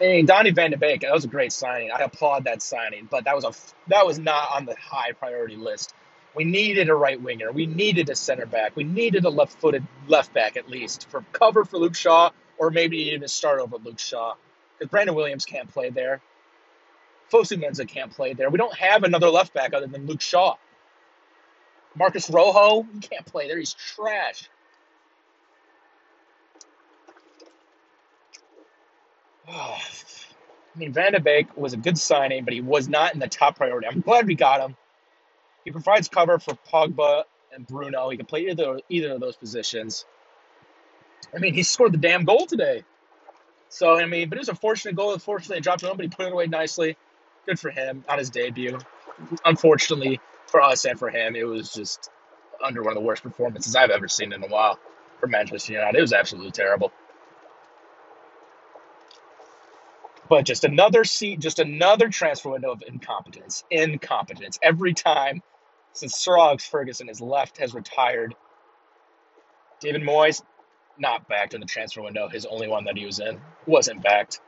I 0.00 0.04
mean, 0.04 0.26
Donny 0.26 0.50
Van 0.50 0.70
de 0.70 0.76
Beek, 0.76 1.02
that 1.02 1.12
was 1.12 1.24
a 1.24 1.28
great 1.28 1.52
signing. 1.52 1.90
I 1.90 2.00
applaud 2.00 2.44
that 2.44 2.62
signing, 2.62 3.06
but 3.10 3.24
that 3.24 3.36
was 3.36 3.44
a 3.44 3.52
that 3.88 4.04
was 4.04 4.18
not 4.18 4.48
on 4.54 4.64
the 4.64 4.74
high 4.74 5.12
priority 5.12 5.56
list. 5.56 5.94
We 6.34 6.44
needed 6.44 6.88
a 6.88 6.94
right 6.94 7.20
winger. 7.20 7.52
We 7.52 7.66
needed 7.66 8.10
a 8.10 8.16
center 8.16 8.46
back. 8.46 8.74
We 8.74 8.84
needed 8.84 9.24
a 9.24 9.30
left-footed 9.30 9.86
left 10.08 10.32
back 10.34 10.56
at 10.56 10.68
least 10.68 11.08
for 11.08 11.24
cover 11.32 11.64
for 11.64 11.78
Luke 11.78 11.94
Shaw, 11.94 12.30
or 12.58 12.70
maybe 12.70 12.98
even 13.12 13.28
start 13.28 13.60
over 13.60 13.76
Luke 13.78 13.98
Shaw 14.00 14.34
because 14.78 14.90
Brandon 14.90 15.14
Williams 15.14 15.44
can't 15.44 15.72
play 15.72 15.90
there. 15.90 16.20
Fosu-Mensah 17.30 17.88
can't 17.88 18.10
play 18.12 18.34
there. 18.34 18.50
We 18.50 18.58
don't 18.58 18.74
have 18.74 19.04
another 19.04 19.28
left 19.30 19.54
back 19.54 19.74
other 19.74 19.86
than 19.86 20.06
Luke 20.06 20.20
Shaw. 20.20 20.56
Marcos 21.96 22.28
Rojo, 22.28 22.86
he 22.92 22.98
can't 23.00 23.24
play 23.26 23.46
there. 23.48 23.58
He's 23.58 23.74
trash. 23.74 24.50
I 29.48 29.78
mean, 30.76 30.92
Van 30.92 31.12
de 31.12 31.20
Beek 31.20 31.56
was 31.56 31.72
a 31.72 31.76
good 31.76 31.96
signing, 31.96 32.44
but 32.44 32.52
he 32.52 32.60
was 32.60 32.88
not 32.88 33.14
in 33.14 33.20
the 33.20 33.28
top 33.28 33.56
priority. 33.56 33.86
I'm 33.86 34.00
glad 34.00 34.26
we 34.26 34.34
got 34.34 34.60
him. 34.60 34.76
He 35.64 35.70
provides 35.70 36.08
cover 36.08 36.38
for 36.38 36.54
Pogba 36.70 37.24
and 37.52 37.66
Bruno. 37.66 38.10
He 38.10 38.16
can 38.16 38.26
play 38.26 38.48
either 38.48 38.80
either 38.88 39.12
of 39.12 39.20
those 39.20 39.36
positions. 39.36 40.04
I 41.34 41.38
mean, 41.38 41.54
he 41.54 41.62
scored 41.62 41.92
the 41.92 41.98
damn 41.98 42.24
goal 42.24 42.46
today. 42.46 42.84
So 43.68 43.98
I 43.98 44.06
mean, 44.06 44.28
but 44.28 44.36
it 44.36 44.40
was 44.40 44.48
a 44.48 44.54
fortunate 44.54 44.94
goal. 44.94 45.14
Unfortunately, 45.14 45.58
it 45.58 45.64
dropped 45.64 45.82
him, 45.82 45.96
but 45.96 46.04
he 46.04 46.08
put 46.08 46.26
it 46.26 46.32
away 46.32 46.46
nicely 46.46 46.96
good 47.46 47.58
for 47.58 47.70
him 47.70 48.04
on 48.08 48.18
his 48.18 48.30
debut. 48.30 48.78
Unfortunately 49.44 50.20
for 50.46 50.60
us 50.60 50.84
and 50.84 50.98
for 50.98 51.10
him, 51.10 51.36
it 51.36 51.44
was 51.44 51.72
just 51.72 52.10
under 52.62 52.82
one 52.82 52.92
of 52.92 52.94
the 52.94 53.06
worst 53.06 53.22
performances 53.22 53.74
I've 53.74 53.90
ever 53.90 54.08
seen 54.08 54.32
in 54.32 54.42
a 54.42 54.46
while 54.46 54.78
for 55.18 55.26
Manchester 55.26 55.72
United. 55.72 55.98
It 55.98 56.02
was 56.02 56.12
absolutely 56.12 56.52
terrible. 56.52 56.92
But 60.28 60.44
just 60.44 60.64
another 60.64 61.04
seat, 61.04 61.40
just 61.40 61.58
another 61.58 62.08
transfer 62.08 62.50
window 62.50 62.72
of 62.72 62.82
incompetence. 62.86 63.64
Incompetence. 63.70 64.58
Every 64.62 64.94
time 64.94 65.42
since 65.94 66.16
Sir 66.16 66.36
Alex 66.36 66.68
Ferguson 66.68 67.08
has 67.08 67.20
left, 67.20 67.58
has 67.58 67.72
retired, 67.72 68.34
David 69.80 70.02
Moyes, 70.02 70.42
not 70.98 71.28
backed 71.28 71.54
in 71.54 71.60
the 71.60 71.66
transfer 71.66 72.02
window. 72.02 72.28
His 72.28 72.44
only 72.46 72.68
one 72.68 72.84
that 72.84 72.96
he 72.96 73.06
was 73.06 73.20
in 73.20 73.40
wasn't 73.66 74.02
backed. 74.02 74.40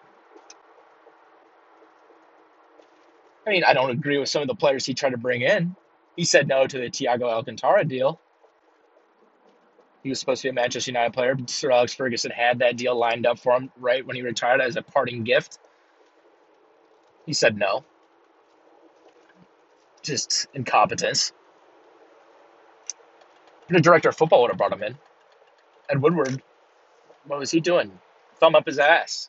I 3.47 3.51
mean, 3.51 3.65
I 3.65 3.73
don't 3.75 3.91
agree 3.91 4.19
with 4.19 4.29
some 4.29 4.43
of 4.43 4.49
the 4.49 4.55
players 4.55 4.85
he 4.85 4.95
tried 4.95 5.11
to 5.11 5.19
bring 5.19 5.43
in. 5.43 5.77
He 6.17 6.25
said 6.25 6.49
no 6.49 6.67
to 6.67 6.79
the 6.79 6.91
Thiago 6.91 7.23
Alcantara 7.23 7.85
deal. 7.85 8.21
He 10.03 10.09
was 10.09 10.19
supposed 10.19 10.43
to 10.43 10.47
be 10.47 10.51
a 10.51 10.53
Manchester 10.53 10.91
United 10.91 11.13
player, 11.13 11.35
but 11.35 11.51
Sir 11.51 11.71
Alex 11.71 11.95
Ferguson 11.95 12.31
had 12.31 12.59
that 12.59 12.77
deal 12.77 12.97
lined 12.97 13.27
up 13.27 13.39
for 13.39 13.57
him 13.57 13.71
right 13.77 14.05
when 14.05 14.17
he 14.17 14.23
retired 14.23 14.61
as 14.61 14.77
a 14.77 14.83
parting 14.83 15.23
gift. 15.25 15.59
He 17.25 17.33
said 17.33 17.57
no. 17.57 17.85
Just 20.07 20.47
incompetence. 20.55 21.33
The 23.69 23.81
director 23.81 24.11
of 24.11 24.17
football 24.17 24.43
would 24.43 24.53
have 24.53 24.59
brought 24.59 24.73
him 24.73 24.85
in. 24.85 24.97
Ed 25.91 26.01
Woodward, 26.01 26.41
what 27.27 27.41
was 27.41 27.51
he 27.51 27.61
doing? 27.61 27.99
Thumb 28.39 28.55
up 28.55 28.67
his 28.67 28.79
ass. 28.79 29.29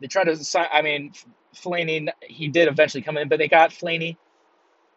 They 0.00 0.08
tried 0.08 0.24
to 0.24 0.36
sign, 0.36 0.66
I 0.70 0.82
mean, 0.82 1.12
Fellaini, 1.56 2.08
he 2.22 2.48
did 2.48 2.68
eventually 2.68 3.02
come 3.02 3.16
in, 3.16 3.28
but 3.28 3.38
they 3.38 3.48
got 3.48 3.70
Fellaini. 3.70 4.16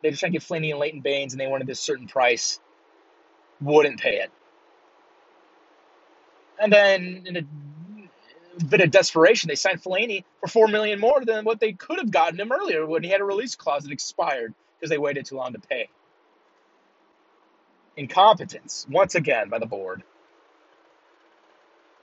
They 0.01 0.11
trying 0.11 0.33
to 0.33 0.39
get 0.39 0.47
Fellaini 0.47 0.71
and 0.71 0.79
Leighton 0.79 1.01
Baines, 1.01 1.33
and 1.33 1.39
they 1.39 1.47
wanted 1.47 1.67
this 1.67 1.79
certain 1.79 2.07
price. 2.07 2.59
Wouldn't 3.61 4.01
pay 4.01 4.17
it. 4.17 4.31
And 6.59 6.73
then, 6.73 7.23
in 7.25 7.37
a 7.37 7.41
bit 8.65 8.81
of 8.81 8.91
desperation, 8.91 9.47
they 9.47 9.55
signed 9.55 9.81
Fellaini 9.81 10.23
for 10.41 10.47
four 10.47 10.67
million 10.67 10.99
more 10.99 11.23
than 11.23 11.45
what 11.45 11.59
they 11.59 11.73
could 11.73 11.97
have 11.97 12.11
gotten 12.11 12.39
him 12.39 12.51
earlier 12.51 12.85
when 12.85 13.03
he 13.03 13.09
had 13.09 13.21
a 13.21 13.25
release 13.25 13.55
clause 13.55 13.83
that 13.83 13.91
expired 13.91 14.53
because 14.77 14.89
they 14.89 14.97
waited 14.97 15.25
too 15.25 15.35
long 15.35 15.53
to 15.53 15.59
pay. 15.59 15.89
Incompetence, 17.95 18.85
once 18.89 19.15
again, 19.15 19.49
by 19.49 19.59
the 19.59 19.65
board. 19.65 20.03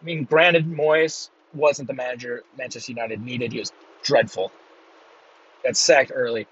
I 0.01 0.05
mean, 0.05 0.25
granted, 0.25 0.67
Moyes 0.67 1.31
wasn't 1.55 1.89
the 1.89 1.95
manager 1.95 2.43
Manchester 2.59 2.93
United 2.93 3.23
needed. 3.23 3.53
He 3.53 3.61
was 3.61 3.73
dreadful. 4.03 4.53
Got 5.63 5.77
sacked 5.77 6.13
early 6.15 6.47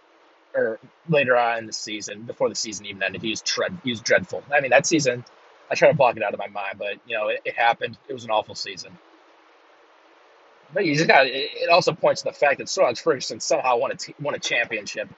or 0.55 0.79
later 1.09 1.37
on 1.37 1.59
in 1.59 1.67
the 1.67 1.73
season, 1.73 2.23
before 2.23 2.49
the 2.49 2.55
season 2.55 2.87
even 2.87 3.03
ended. 3.03 3.23
He 3.23 3.31
was 3.31 3.43
dread, 3.43 3.77
he 3.85 3.91
was 3.91 4.01
dreadful. 4.01 4.43
I 4.53 4.61
mean, 4.61 4.71
that 4.71 4.87
season, 4.87 5.25
I 5.71 5.75
try 5.75 5.89
to 5.89 5.97
block 5.97 6.17
it 6.17 6.23
out 6.23 6.35
of 6.35 6.39
my 6.39 6.49
mind, 6.49 6.79
but 6.79 6.99
you 7.07 7.17
know, 7.17 7.29
it, 7.29 7.41
it 7.45 7.57
happened. 7.57 7.99
It 8.09 8.13
was 8.13 8.25
an 8.25 8.31
awful 8.31 8.55
season. 8.55 8.97
But 10.73 10.87
you 10.87 10.95
just 10.95 11.09
got. 11.09 11.27
It, 11.27 11.69
also 11.71 11.93
points 11.93 12.23
to 12.23 12.29
the 12.29 12.35
fact 12.35 12.59
that 12.59 12.69
Sir 12.69 12.83
Alex 12.83 13.01
Ferguson 13.01 13.41
somehow 13.41 13.77
won 13.77 13.93
a 13.93 13.97
t- 13.97 14.15
won 14.21 14.35
a 14.35 14.39
championship, 14.39 15.09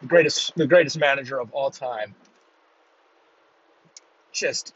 the 0.00 0.06
greatest 0.06 0.54
the 0.56 0.66
greatest 0.66 0.98
manager 0.98 1.40
of 1.40 1.52
all 1.52 1.70
time. 1.70 2.14
Just 4.32 4.74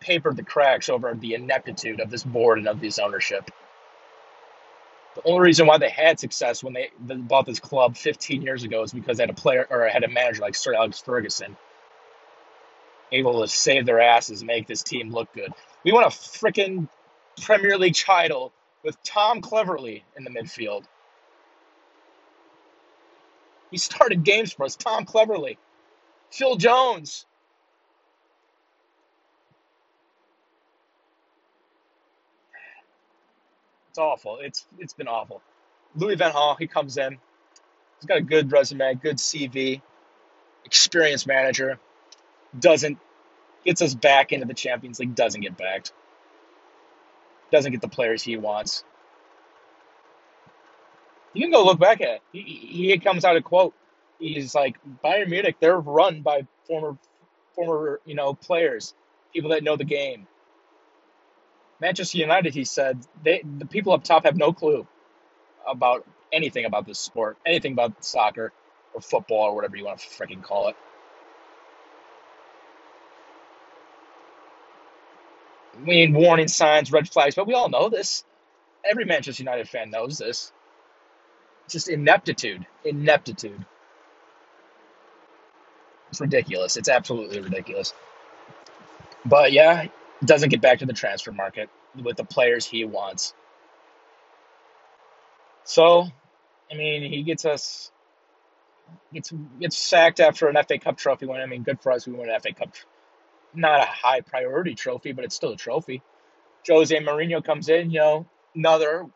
papered 0.00 0.36
the 0.36 0.44
cracks 0.44 0.88
over 0.88 1.14
the 1.14 1.34
ineptitude 1.34 2.00
of 2.00 2.10
this 2.10 2.24
board 2.24 2.58
and 2.58 2.68
of 2.68 2.80
this 2.80 2.98
ownership. 2.98 3.50
The 5.14 5.22
only 5.24 5.40
reason 5.40 5.66
why 5.66 5.78
they 5.78 5.90
had 5.90 6.18
success 6.18 6.64
when 6.64 6.72
they 6.72 6.90
bought 6.98 7.46
this 7.46 7.60
club 7.60 7.96
15 7.96 8.42
years 8.42 8.64
ago 8.64 8.82
is 8.82 8.92
because 8.92 9.18
they 9.18 9.24
had 9.24 9.30
a 9.30 9.34
player 9.34 9.66
or 9.68 9.86
had 9.86 10.04
a 10.04 10.08
manager 10.08 10.40
like 10.40 10.54
Sir 10.54 10.74
Alex 10.74 11.00
Ferguson 11.00 11.56
able 13.12 13.42
to 13.42 13.48
save 13.48 13.84
their 13.84 14.00
asses 14.00 14.40
and 14.40 14.46
make 14.46 14.66
this 14.66 14.82
team 14.82 15.10
look 15.10 15.32
good. 15.34 15.52
We 15.84 15.92
won 15.92 16.04
a 16.04 16.08
freaking 16.08 16.88
Premier 17.42 17.76
League 17.76 17.94
title 17.94 18.52
with 18.82 19.02
Tom 19.02 19.40
Cleverley 19.40 20.02
in 20.16 20.24
the 20.24 20.30
midfield. 20.30 20.84
He 23.70 23.78
started 23.78 24.24
games 24.24 24.52
for 24.52 24.64
us. 24.64 24.76
Tom 24.76 25.06
Cleverley, 25.06 25.56
Phil 26.30 26.56
Jones. 26.56 27.26
It's 33.90 33.98
awful. 33.98 34.38
It's 34.40 34.66
it's 34.78 34.94
been 34.94 35.08
awful. 35.08 35.42
Louis 35.94 36.16
Van 36.16 36.32
Gaal, 36.32 36.56
he 36.58 36.66
comes 36.66 36.96
in. 36.96 37.18
He's 38.00 38.06
got 38.06 38.18
a 38.18 38.22
good 38.22 38.50
resume, 38.50 38.94
good 38.94 39.16
CV, 39.16 39.82
experienced 40.64 41.26
manager. 41.26 41.78
Doesn't 42.58 42.98
gets 43.64 43.82
us 43.82 43.94
back 43.94 44.32
into 44.32 44.46
the 44.46 44.54
Champions 44.54 44.98
League. 44.98 45.14
Doesn't 45.14 45.40
get 45.40 45.56
backed. 45.56 45.92
Doesn't 47.52 47.72
get 47.72 47.82
the 47.82 47.88
players 47.88 48.22
he 48.22 48.36
wants. 48.36 48.84
You 51.34 51.42
can 51.42 51.52
go 51.52 51.64
look 51.64 51.78
back 51.78 52.00
at 52.00 52.08
it. 52.08 52.22
He, 52.32 52.42
he 52.42 52.98
comes 52.98 53.24
out 53.24 53.36
a 53.36 53.42
quote. 53.42 53.74
He's 54.18 54.54
like 54.54 54.76
Bayern 55.04 55.28
Munich. 55.28 55.56
They're 55.60 55.78
run 55.78 56.22
by 56.22 56.46
former 56.66 56.96
former 57.54 58.00
you 58.06 58.14
know 58.14 58.34
players, 58.34 58.94
people 59.32 59.50
that 59.50 59.62
know 59.62 59.76
the 59.76 59.84
game. 59.84 60.26
Manchester 61.80 62.18
United, 62.18 62.54
he 62.54 62.64
said, 62.64 63.04
they 63.24 63.42
the 63.58 63.66
people 63.66 63.92
up 63.92 64.04
top 64.04 64.24
have 64.24 64.36
no 64.36 64.52
clue 64.52 64.86
about 65.68 66.06
anything 66.32 66.64
about 66.64 66.86
this 66.86 66.98
sport, 66.98 67.36
anything 67.44 67.72
about 67.72 68.04
soccer 68.04 68.52
or 68.94 69.00
football 69.00 69.50
or 69.50 69.54
whatever 69.54 69.76
you 69.76 69.84
want 69.84 69.98
to 69.98 70.08
freaking 70.08 70.42
call 70.42 70.68
it. 70.68 70.76
We 75.86 76.06
need 76.06 76.14
warning 76.14 76.48
signs, 76.48 76.92
red 76.92 77.08
flags, 77.08 77.34
but 77.34 77.46
we 77.46 77.54
all 77.54 77.68
know 77.68 77.88
this. 77.88 78.24
Every 78.84 79.04
Manchester 79.04 79.42
United 79.42 79.68
fan 79.68 79.90
knows 79.90 80.18
this. 80.18 80.52
It's 81.64 81.72
just 81.72 81.88
ineptitude. 81.88 82.66
Ineptitude. 82.84 83.64
It's 86.10 86.20
ridiculous. 86.20 86.76
It's 86.76 86.88
absolutely 86.88 87.40
ridiculous. 87.40 87.94
But 89.24 89.52
yeah, 89.52 89.86
doesn't 90.24 90.50
get 90.50 90.60
back 90.60 90.80
to 90.80 90.86
the 90.86 90.92
transfer 90.92 91.32
market 91.32 91.70
with 92.00 92.16
the 92.16 92.24
players 92.24 92.66
he 92.66 92.84
wants. 92.84 93.34
So, 95.64 96.08
I 96.70 96.74
mean, 96.74 97.10
he 97.10 97.22
gets 97.22 97.44
us 97.44 97.90
gets 99.12 99.32
gets 99.60 99.76
sacked 99.76 100.20
after 100.20 100.48
an 100.48 100.56
FA 100.66 100.78
Cup 100.78 100.96
trophy 100.96 101.26
win. 101.26 101.40
I 101.40 101.46
mean, 101.46 101.62
good 101.62 101.80
for 101.80 101.92
us. 101.92 102.06
We 102.06 102.12
won 102.12 102.28
an 102.28 102.40
FA 102.40 102.52
Cup, 102.52 102.74
not 103.54 103.80
a 103.80 103.86
high 103.86 104.20
priority 104.20 104.74
trophy, 104.74 105.12
but 105.12 105.24
it's 105.24 105.34
still 105.34 105.52
a 105.52 105.56
trophy. 105.56 106.02
Jose 106.68 106.96
Mourinho 106.96 107.44
comes 107.44 107.68
in, 107.68 107.90
you 107.90 108.00
know, 108.00 108.26
another 108.54 109.06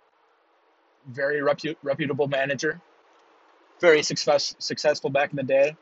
very 1.09 1.41
repu- 1.41 1.77
reputable 1.83 2.27
manager, 2.27 2.81
very 3.81 4.03
success 4.03 4.55
successful 4.59 5.11
back 5.11 5.31
in 5.31 5.37
the 5.37 5.43
day. 5.43 5.77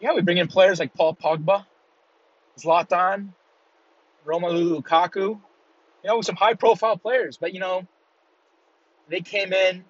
Yeah, 0.00 0.14
we 0.14 0.22
bring 0.22 0.38
in 0.38 0.46
players 0.46 0.78
like 0.78 0.94
Paul 0.94 1.16
Pogba, 1.16 1.64
Zlatan, 2.58 3.30
Romelu 4.24 4.80
Lukaku, 4.80 5.16
you 5.28 5.40
know, 6.04 6.20
some 6.22 6.36
high 6.36 6.54
profile 6.54 6.96
players, 6.96 7.36
but 7.36 7.52
you 7.52 7.60
know, 7.60 7.86
they 9.08 9.20
came 9.20 9.52
in, 9.52 9.84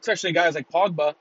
especially 0.00 0.32
guys 0.32 0.54
like 0.54 0.68
Pogba, 0.68 1.14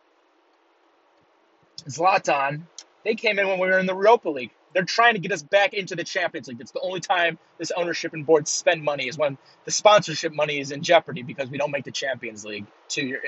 Zlatan, 1.88 2.64
they 3.04 3.16
came 3.16 3.40
in 3.40 3.48
when 3.48 3.60
we 3.60 3.68
were 3.68 3.80
in 3.80 3.86
the 3.86 3.94
Europa 3.96 4.30
League. 4.30 4.52
They're 4.74 4.84
trying 4.84 5.16
to 5.16 5.20
get 5.20 5.32
us 5.32 5.42
back 5.42 5.74
into 5.74 5.96
the 5.96 6.04
Champions 6.04 6.48
League. 6.48 6.62
It's 6.62 6.72
the 6.72 6.82
only 6.82 7.00
time 7.00 7.40
this 7.58 7.72
ownership 7.76 8.14
and 8.14 8.26
board 8.26 8.48
spend 8.48 8.84
money 8.84 9.08
is 9.08 9.18
when 9.18 9.38
the 9.66 9.72
sponsorship 9.72 10.34
money 10.34 10.60
is 10.60 10.72
in 10.72 10.84
jeopardy 10.84 11.24
because 11.24 11.50
we 11.50 11.58
don't 11.58 11.72
make 11.72 11.86
the 11.86 11.92
Champions 11.92 12.46
League 12.46 12.66
two, 12.88 13.06
year, 13.08 13.22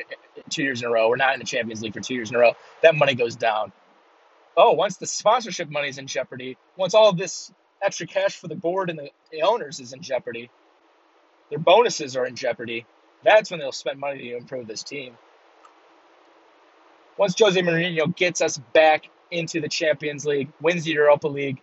two 0.50 0.64
years 0.64 0.82
in 0.82 0.88
a 0.88 0.92
row. 0.92 1.10
We're 1.10 1.16
not 1.16 1.34
in 1.34 1.40
the 1.40 1.46
Champions 1.46 1.82
League 1.82 1.94
for 1.94 2.00
two 2.00 2.14
years 2.14 2.30
in 2.30 2.36
a 2.36 2.40
row. 2.40 2.54
That 2.84 2.96
money 2.96 3.16
goes 3.16 3.36
down. 3.36 3.72
Oh, 4.56 4.74
once 4.74 4.98
the 4.98 5.08
sponsorship 5.08 5.70
money 5.70 5.90
is 5.90 5.98
in 5.98 6.08
jeopardy, 6.08 6.58
once 6.78 6.94
all 6.94 7.14
this 7.14 7.52
extra 7.82 8.06
cash 8.06 8.36
for 8.38 8.48
the 8.48 8.56
board 8.56 8.90
and 8.90 9.00
the, 9.00 9.10
the 9.32 9.42
owners 9.42 9.80
is 9.80 9.94
in 9.94 10.02
jeopardy. 10.02 10.52
Their 11.50 11.60
bonuses 11.60 12.16
are 12.16 12.26
in 12.26 12.36
jeopardy. 12.36 12.86
That's 13.24 13.50
when 13.50 13.60
they'll 13.60 13.72
spend 13.72 14.00
money 14.00 14.20
to 14.30 14.38
improve 14.38 14.68
this 14.68 14.84
team. 14.84 15.18
Once 17.18 17.38
Jose 17.38 17.60
Mourinho 17.62 18.16
gets 18.16 18.42
us 18.42 18.58
back 18.74 19.10
into 19.32 19.62
the 19.62 19.70
Champions 19.70 20.26
League, 20.26 20.50
wins 20.62 20.84
the 20.84 20.92
Europa 20.92 21.28
League, 21.28 21.62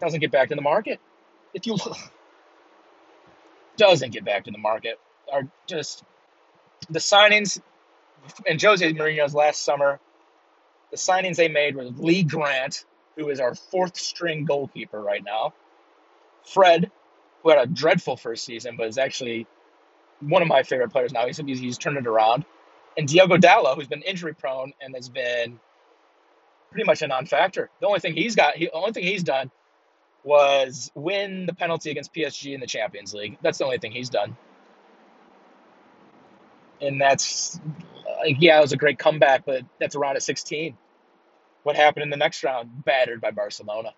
doesn't 0.00 0.20
get 0.20 0.30
back 0.30 0.48
to 0.50 0.54
the 0.54 0.62
market. 0.62 1.00
If 1.52 1.66
you 1.66 1.76
doesn't 3.76 4.12
get 4.12 4.24
back 4.24 4.44
to 4.44 4.50
the 4.50 4.58
market, 4.58 4.98
are 5.32 5.48
just 5.66 6.04
the 6.88 6.98
signings 6.98 7.60
in 8.46 8.58
Jose 8.58 8.92
Mourinho's 8.92 9.34
last 9.34 9.62
summer. 9.62 10.00
The 10.90 10.96
signings 10.96 11.36
they 11.36 11.48
made 11.48 11.76
were 11.76 11.84
Lee 11.84 12.22
Grant, 12.22 12.84
who 13.16 13.28
is 13.30 13.40
our 13.40 13.54
fourth 13.54 13.96
string 13.96 14.44
goalkeeper 14.44 15.00
right 15.00 15.22
now. 15.24 15.54
Fred, 16.44 16.90
who 17.42 17.50
had 17.50 17.58
a 17.58 17.66
dreadful 17.66 18.16
first 18.16 18.44
season, 18.44 18.76
but 18.76 18.86
is 18.86 18.98
actually 18.98 19.46
one 20.20 20.42
of 20.42 20.48
my 20.48 20.62
favorite 20.62 20.90
players 20.90 21.12
now. 21.12 21.26
He's, 21.26 21.38
he's 21.38 21.78
turned 21.78 21.96
it 21.96 22.06
around. 22.06 22.44
And 22.96 23.06
Diogo 23.06 23.36
Dalot, 23.36 23.76
who's 23.76 23.86
been 23.86 24.02
injury 24.02 24.34
prone 24.34 24.72
and 24.80 24.94
has 24.94 25.08
been 25.08 25.60
pretty 26.70 26.84
much 26.84 27.02
a 27.02 27.06
non-factor. 27.06 27.70
The 27.80 27.86
only 27.86 28.00
thing 28.00 28.14
he's 28.14 28.36
got, 28.36 28.56
he, 28.56 28.66
the 28.66 28.72
only 28.72 28.92
thing 28.92 29.04
he's 29.04 29.22
done 29.24 29.50
was 30.22 30.90
win 30.94 31.46
the 31.46 31.54
penalty 31.54 31.90
against 31.90 32.12
PSG 32.14 32.54
in 32.54 32.60
the 32.60 32.66
Champions 32.66 33.14
League. 33.14 33.38
That's 33.42 33.58
the 33.58 33.64
only 33.64 33.78
thing 33.78 33.92
he's 33.92 34.10
done. 34.10 34.36
And 36.80 37.00
that's, 37.00 37.60
yeah, 38.24 38.58
it 38.58 38.62
was 38.62 38.72
a 38.72 38.76
great 38.76 38.98
comeback, 38.98 39.44
but 39.44 39.62
that's 39.78 39.94
a 39.94 39.98
round 39.98 40.16
at 40.16 40.22
16. 40.22 40.76
What 41.62 41.76
happened 41.76 42.04
in 42.04 42.10
the 42.10 42.16
next 42.16 42.42
round? 42.42 42.84
Battered 42.84 43.20
by 43.20 43.32
Barcelona. 43.32 43.90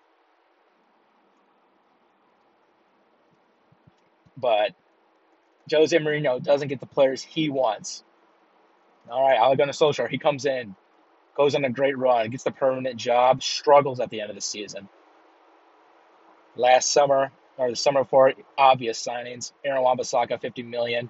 But 4.35 4.71
Jose 5.71 5.97
Mourinho 5.97 6.43
doesn't 6.43 6.67
get 6.67 6.79
the 6.79 6.85
players 6.85 7.21
he 7.21 7.49
wants. 7.49 8.03
All 9.09 9.21
right, 9.21 9.57
Gunnar 9.57 9.73
Solskjaer, 9.73 10.09
he 10.09 10.17
comes 10.17 10.45
in, 10.45 10.75
goes 11.35 11.55
on 11.55 11.65
a 11.65 11.69
great 11.69 11.97
run, 11.97 12.29
gets 12.29 12.43
the 12.43 12.51
permanent 12.51 12.97
job, 12.97 13.41
struggles 13.41 13.99
at 13.99 14.09
the 14.09 14.21
end 14.21 14.29
of 14.29 14.35
the 14.35 14.41
season. 14.41 14.87
Last 16.55 16.91
summer, 16.91 17.31
or 17.57 17.69
the 17.69 17.75
summer 17.75 18.03
before, 18.03 18.33
obvious 18.57 19.03
signings. 19.05 19.51
Aaron 19.63 19.83
Wan-Bissaka, 19.83 20.39
50 20.39 20.63
million. 20.63 21.09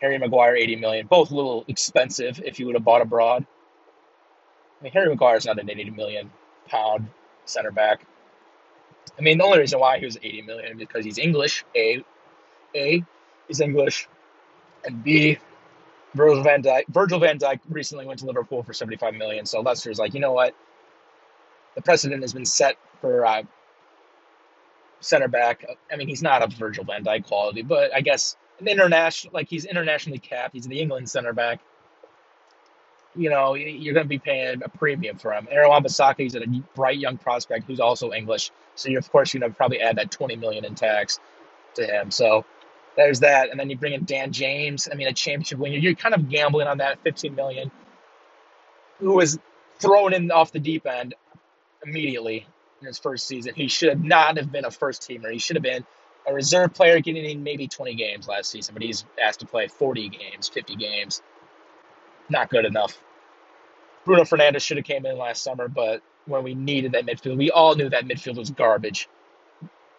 Harry 0.00 0.18
Maguire, 0.18 0.56
80 0.56 0.76
million. 0.76 1.06
Both 1.06 1.30
a 1.30 1.34
little 1.34 1.64
expensive 1.68 2.40
if 2.44 2.58
you 2.58 2.66
would 2.66 2.74
have 2.74 2.84
bought 2.84 3.02
abroad. 3.02 3.46
I 4.80 4.84
mean, 4.84 4.92
Harry 4.92 5.08
Maguire 5.08 5.36
is 5.36 5.46
not 5.46 5.58
an 5.58 5.68
80 5.68 5.90
million 5.90 6.30
pound 6.68 7.08
center 7.44 7.70
back. 7.70 8.06
I 9.18 9.22
mean, 9.22 9.38
the 9.38 9.44
only 9.44 9.58
reason 9.58 9.80
why 9.80 9.98
he 9.98 10.04
was 10.04 10.16
80 10.16 10.42
million 10.42 10.72
is 10.72 10.78
because 10.78 11.04
he's 11.04 11.18
English. 11.18 11.64
A, 11.74 12.04
A, 12.74 13.04
he's 13.48 13.60
English, 13.60 14.08
and 14.84 15.02
B, 15.02 15.38
Virgil 16.18 16.42
van 16.42 16.62
Dijk. 16.62 16.84
Virgil 16.88 17.20
van 17.20 17.38
Dijk 17.38 17.60
recently 17.68 18.04
went 18.06 18.18
to 18.18 18.26
Liverpool 18.26 18.62
for 18.62 18.72
75 18.72 19.14
million. 19.14 19.46
So 19.46 19.60
Leicester's 19.60 19.98
like, 19.98 20.14
you 20.14 20.20
know 20.20 20.32
what? 20.32 20.54
The 21.76 21.82
precedent 21.82 22.22
has 22.22 22.32
been 22.32 22.44
set 22.44 22.76
for 23.00 23.24
uh, 23.24 23.42
center 25.00 25.28
back. 25.28 25.64
I 25.90 25.96
mean, 25.96 26.08
he's 26.08 26.22
not 26.22 26.42
a 26.42 26.48
Virgil 26.48 26.84
van 26.84 27.04
Dijk 27.04 27.26
quality, 27.26 27.62
but 27.62 27.94
I 27.94 28.00
guess 28.00 28.36
an 28.58 28.66
international, 28.66 29.32
like 29.32 29.48
he's 29.48 29.64
internationally 29.64 30.18
capped. 30.18 30.54
He's 30.54 30.66
the 30.66 30.80
England 30.80 31.08
center 31.08 31.32
back. 31.32 31.60
You 33.14 33.30
know, 33.30 33.54
you're 33.54 33.94
going 33.94 34.04
to 34.04 34.08
be 34.08 34.18
paying 34.18 34.62
a 34.62 34.68
premium 34.68 35.18
for 35.18 35.32
him. 35.32 35.48
Aaron 35.50 35.70
Wan-Bissaka, 35.70 36.18
he's 36.18 36.34
a 36.34 36.42
bright 36.74 36.98
young 36.98 37.16
prospect 37.16 37.66
who's 37.66 37.80
also 37.80 38.12
English. 38.12 38.50
So 38.74 38.90
you're, 38.90 39.00
of 39.00 39.10
course, 39.10 39.32
you're 39.32 39.40
going 39.40 39.52
to 39.52 39.56
probably 39.56 39.80
add 39.80 39.96
that 39.96 40.10
20 40.10 40.36
million 40.36 40.64
in 40.64 40.74
tax 40.74 41.18
to 41.74 41.86
him. 41.86 42.10
So 42.10 42.44
there's 42.98 43.20
that. 43.20 43.50
And 43.50 43.58
then 43.58 43.70
you 43.70 43.78
bring 43.78 43.94
in 43.94 44.04
Dan 44.04 44.32
James. 44.32 44.88
I 44.90 44.96
mean, 44.96 45.06
a 45.06 45.12
championship 45.12 45.58
winner. 45.58 45.76
You're 45.76 45.94
kind 45.94 46.14
of 46.14 46.28
gambling 46.28 46.66
on 46.66 46.78
that 46.78 46.98
15 47.04 47.34
million, 47.34 47.70
who 48.98 49.14
was 49.14 49.38
thrown 49.78 50.12
in 50.12 50.30
off 50.32 50.50
the 50.50 50.58
deep 50.58 50.84
end 50.84 51.14
immediately 51.86 52.44
in 52.80 52.86
his 52.88 52.98
first 52.98 53.28
season. 53.28 53.54
He 53.54 53.68
should 53.68 54.04
not 54.04 54.36
have 54.36 54.50
been 54.50 54.64
a 54.64 54.70
first 54.72 55.02
teamer. 55.02 55.32
He 55.32 55.38
should 55.38 55.54
have 55.54 55.62
been 55.62 55.86
a 56.26 56.34
reserve 56.34 56.74
player 56.74 57.00
getting 57.00 57.24
in 57.24 57.44
maybe 57.44 57.68
20 57.68 57.94
games 57.94 58.26
last 58.26 58.50
season, 58.50 58.74
but 58.74 58.82
he's 58.82 59.04
asked 59.22 59.40
to 59.40 59.46
play 59.46 59.68
40 59.68 60.08
games, 60.08 60.48
50 60.48 60.74
games. 60.74 61.22
Not 62.28 62.50
good 62.50 62.64
enough. 62.64 62.98
Bruno 64.04 64.24
Fernandes 64.24 64.62
should 64.62 64.76
have 64.76 64.86
came 64.86 65.06
in 65.06 65.16
last 65.16 65.44
summer, 65.44 65.68
but 65.68 66.02
when 66.26 66.42
we 66.42 66.54
needed 66.54 66.92
that 66.92 67.06
midfield, 67.06 67.38
we 67.38 67.52
all 67.52 67.76
knew 67.76 67.88
that 67.90 68.06
midfield 68.06 68.36
was 68.36 68.50
garbage. 68.50 69.08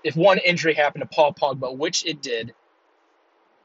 If 0.03 0.17
one 0.17 0.37
injury 0.37 0.73
happened 0.73 1.03
to 1.03 1.15
Paul 1.15 1.33
Pogba, 1.33 1.75
which 1.75 2.05
it 2.05 2.21
did, 2.21 2.53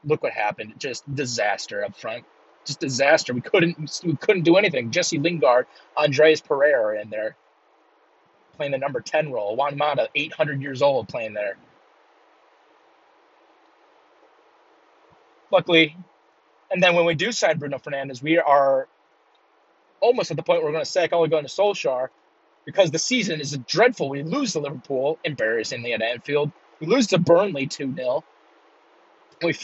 look 0.05 0.23
what 0.23 0.33
happened. 0.33 0.75
Just 0.77 1.03
disaster 1.13 1.83
up 1.83 1.95
front. 1.95 2.25
Just 2.65 2.79
disaster. 2.79 3.33
We 3.33 3.41
couldn't 3.41 4.01
we 4.03 4.15
couldn't 4.15 4.43
do 4.43 4.57
anything. 4.57 4.91
Jesse 4.91 5.19
Lingard, 5.19 5.67
Andreas 5.97 6.41
Pereira 6.41 7.01
in 7.01 7.09
there 7.09 7.35
playing 8.55 8.71
the 8.71 8.77
number 8.77 9.01
10 9.01 9.31
role. 9.31 9.55
Juan 9.55 9.77
Mata, 9.77 10.09
800 10.15 10.61
years 10.61 10.81
old, 10.81 11.07
playing 11.07 11.33
there. 11.33 11.57
Luckily, 15.51 15.95
and 16.71 16.81
then 16.81 16.95
when 16.95 17.05
we 17.05 17.13
do 17.13 17.31
sign 17.31 17.59
Bruno 17.59 17.77
Fernandes, 17.77 18.21
we 18.21 18.37
are 18.37 18.87
almost 20.01 20.31
at 20.31 20.37
the 20.37 20.43
point 20.43 20.61
where 20.61 20.65
we're 20.65 20.69
oh, 20.69 20.79
going 20.79 20.85
to 20.85 20.91
sack 20.91 21.13
Ole 21.13 21.27
Gunnar 21.27 21.47
Solskjaer 21.47 22.09
because 22.65 22.91
the 22.91 22.99
season 22.99 23.39
is 23.39 23.57
dreadful. 23.67 24.09
We 24.09 24.23
lose 24.23 24.53
to 24.53 24.59
Liverpool, 24.59 25.19
embarrassingly 25.23 25.93
at 25.93 26.01
Anfield. 26.01 26.51
We 26.79 26.87
lose 26.87 27.07
to 27.07 27.19
Burnley 27.19 27.67
2 27.67 27.95
0. 27.95 28.23
We 29.43 29.55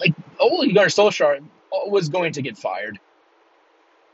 like 0.00 0.14
Ole 0.40 0.66
Gunnar 0.68 0.88
Solskjaer 0.88 1.44
was 1.88 2.08
going 2.10 2.32
to 2.34 2.42
get 2.42 2.58
fired 2.58 2.96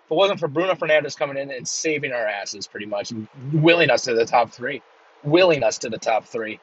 If 0.07 0.13
it 0.13 0.17
wasn't 0.17 0.41
for 0.41 0.49
Bruno 0.49 0.75
Fernandes 0.77 1.19
coming 1.19 1.39
in 1.39 1.51
and 1.51 1.69
saving 1.69 2.13
our 2.13 2.27
asses 2.29 2.69
pretty 2.69 2.87
much, 2.87 3.13
willing 3.53 3.91
us 3.91 4.03
to 4.05 4.15
the 4.15 4.27
top 4.27 4.53
three, 4.53 4.85
willing 5.25 5.65
us 5.65 5.79
to 5.81 5.91
the 5.91 5.99
top 5.99 6.27
three. 6.27 6.61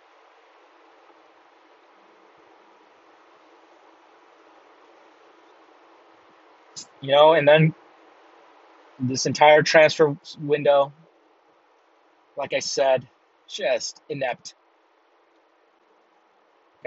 You 7.01 7.13
know, 7.13 7.33
and 7.33 7.47
then 7.47 7.75
this 8.99 9.25
entire 9.27 9.63
transfer 9.63 10.17
window, 10.41 10.93
like 12.37 12.53
I 12.53 12.59
said, 12.59 13.07
just 13.49 14.01
inept. 14.09 14.55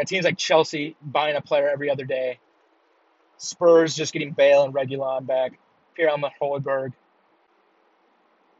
Got 0.00 0.06
teams 0.06 0.24
like 0.24 0.38
Chelsea 0.38 0.96
buying 1.02 1.36
a 1.36 1.42
player 1.42 1.68
every 1.68 1.90
other 1.90 2.06
day. 2.06 2.38
Spurs 3.36 3.94
just 3.94 4.14
getting 4.14 4.32
Bale 4.32 4.64
and 4.64 4.72
Reguilon 4.72 5.26
back. 5.26 5.58
Pierre-Emile 5.94 6.32
Højbjerg. 6.40 6.94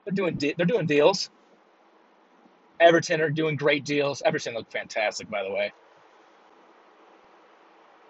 They're 0.04 0.12
doing 0.12 0.34
de- 0.34 0.52
they're 0.54 0.66
doing 0.66 0.84
deals. 0.84 1.30
Everton 2.78 3.22
are 3.22 3.30
doing 3.30 3.56
great 3.56 3.86
deals. 3.86 4.20
Everton 4.22 4.52
look 4.52 4.70
fantastic, 4.70 5.30
by 5.30 5.42
the 5.42 5.50
way. 5.50 5.72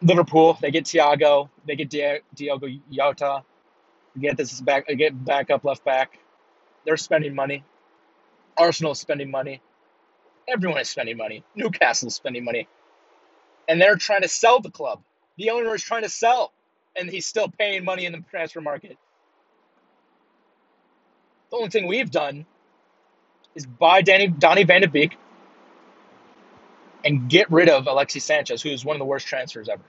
Liverpool, 0.02 0.58
they 0.60 0.72
get 0.72 0.86
Thiago, 0.86 1.50
they 1.68 1.76
get 1.76 1.88
Di- 1.88 2.22
Diogo 2.34 2.66
Jota, 2.90 3.44
get 4.18 4.36
this 4.38 4.60
back, 4.60 4.88
get 4.88 5.24
back 5.24 5.50
up 5.50 5.64
left 5.64 5.84
back. 5.84 6.18
They're 6.84 6.96
spending 6.96 7.36
money. 7.36 7.62
Arsenal 8.56 8.90
is 8.90 8.98
spending 8.98 9.30
money. 9.30 9.62
Everyone 10.48 10.80
is 10.80 10.88
spending 10.88 11.16
money. 11.16 11.44
Newcastle 11.54 12.08
is 12.08 12.16
spending 12.16 12.44
money, 12.44 12.66
and 13.68 13.80
they're 13.80 13.96
trying 13.96 14.22
to 14.22 14.28
sell 14.28 14.60
the 14.60 14.70
club. 14.70 15.02
The 15.36 15.50
owner 15.50 15.74
is 15.74 15.82
trying 15.82 16.02
to 16.02 16.08
sell, 16.08 16.52
and 16.96 17.08
he's 17.08 17.26
still 17.26 17.48
paying 17.48 17.84
money 17.84 18.04
in 18.04 18.12
the 18.12 18.22
transfer 18.30 18.60
market. 18.60 18.96
The 21.50 21.56
only 21.56 21.70
thing 21.70 21.86
we've 21.86 22.10
done 22.10 22.46
is 23.54 23.66
buy 23.66 24.02
Danny 24.02 24.28
Donny 24.28 24.64
Van 24.64 24.82
de 24.82 24.88
Beek 24.88 25.16
and 27.04 27.28
get 27.28 27.50
rid 27.50 27.68
of 27.68 27.86
Alexis 27.86 28.24
Sanchez, 28.24 28.62
who 28.62 28.70
is 28.70 28.84
one 28.84 28.96
of 28.96 28.98
the 28.98 29.06
worst 29.06 29.26
transfers 29.26 29.68
ever. 29.68 29.82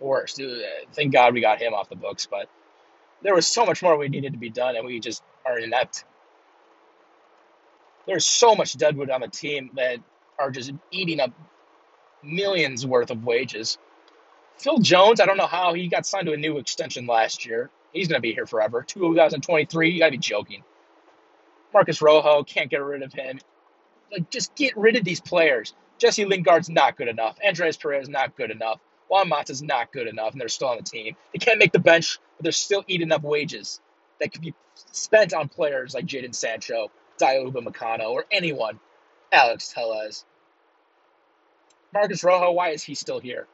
Worst. 0.00 0.40
Thank 0.92 1.12
God 1.12 1.34
we 1.34 1.40
got 1.40 1.60
him 1.60 1.74
off 1.74 1.88
the 1.88 1.96
books, 1.96 2.26
but 2.26 2.48
there 3.22 3.34
was 3.34 3.46
so 3.46 3.64
much 3.64 3.82
more 3.82 3.96
we 3.96 4.08
needed 4.08 4.32
to 4.32 4.38
be 4.38 4.50
done, 4.50 4.76
and 4.76 4.86
we 4.86 5.00
just 5.00 5.22
are 5.46 5.58
inept. 5.58 6.04
There's 8.06 8.26
so 8.26 8.54
much 8.54 8.76
deadwood 8.76 9.10
on 9.10 9.20
the 9.20 9.28
team 9.28 9.70
that 9.76 9.98
are 10.38 10.50
just 10.50 10.72
eating 10.90 11.20
up 11.20 11.32
millions 12.22 12.86
worth 12.86 13.10
of 13.10 13.24
wages. 13.24 13.78
Phil 14.58 14.78
Jones, 14.78 15.20
I 15.20 15.26
don't 15.26 15.36
know 15.36 15.46
how 15.46 15.74
he 15.74 15.88
got 15.88 16.06
signed 16.06 16.26
to 16.26 16.32
a 16.32 16.36
new 16.36 16.58
extension 16.58 17.06
last 17.06 17.46
year. 17.46 17.70
He's 17.92 18.08
going 18.08 18.18
to 18.18 18.22
be 18.22 18.34
here 18.34 18.46
forever. 18.46 18.82
2023, 18.82 19.90
you 19.90 19.98
got 20.00 20.06
to 20.06 20.10
be 20.12 20.18
joking. 20.18 20.62
Marcos 21.72 22.02
Rojo, 22.02 22.42
can't 22.42 22.70
get 22.70 22.82
rid 22.82 23.02
of 23.02 23.12
him. 23.12 23.38
Like, 24.10 24.30
just 24.30 24.54
get 24.54 24.76
rid 24.76 24.96
of 24.96 25.04
these 25.04 25.20
players. 25.20 25.74
Jesse 25.98 26.24
Lingard's 26.24 26.70
not 26.70 26.96
good 26.96 27.08
enough. 27.08 27.36
Andreas 27.46 27.76
Pereira's 27.76 28.08
not 28.08 28.36
good 28.36 28.50
enough. 28.50 28.80
Juan 29.08 29.28
Mata's 29.28 29.62
not 29.62 29.92
good 29.92 30.06
enough, 30.06 30.32
and 30.32 30.40
they're 30.40 30.48
still 30.48 30.68
on 30.68 30.76
the 30.76 30.82
team. 30.82 31.16
They 31.32 31.38
can't 31.38 31.58
make 31.58 31.72
the 31.72 31.78
bench, 31.78 32.18
but 32.36 32.44
they're 32.44 32.52
still 32.52 32.84
eating 32.86 33.12
up 33.12 33.22
wages 33.22 33.80
that 34.20 34.32
could 34.32 34.42
be 34.42 34.54
spent 34.92 35.32
on 35.32 35.48
players 35.48 35.94
like 35.94 36.06
Jadon 36.06 36.34
Sancho, 36.34 36.90
Dayot 37.20 37.52
Upamecano, 37.52 38.10
or 38.10 38.26
anyone. 38.30 38.78
Alex 39.32 39.72
Telles. 39.72 40.24
Marcos 41.92 42.22
Rojo, 42.22 42.52
why 42.52 42.70
is 42.70 42.82
he 42.82 42.94
still 42.94 43.18
here? 43.18 43.46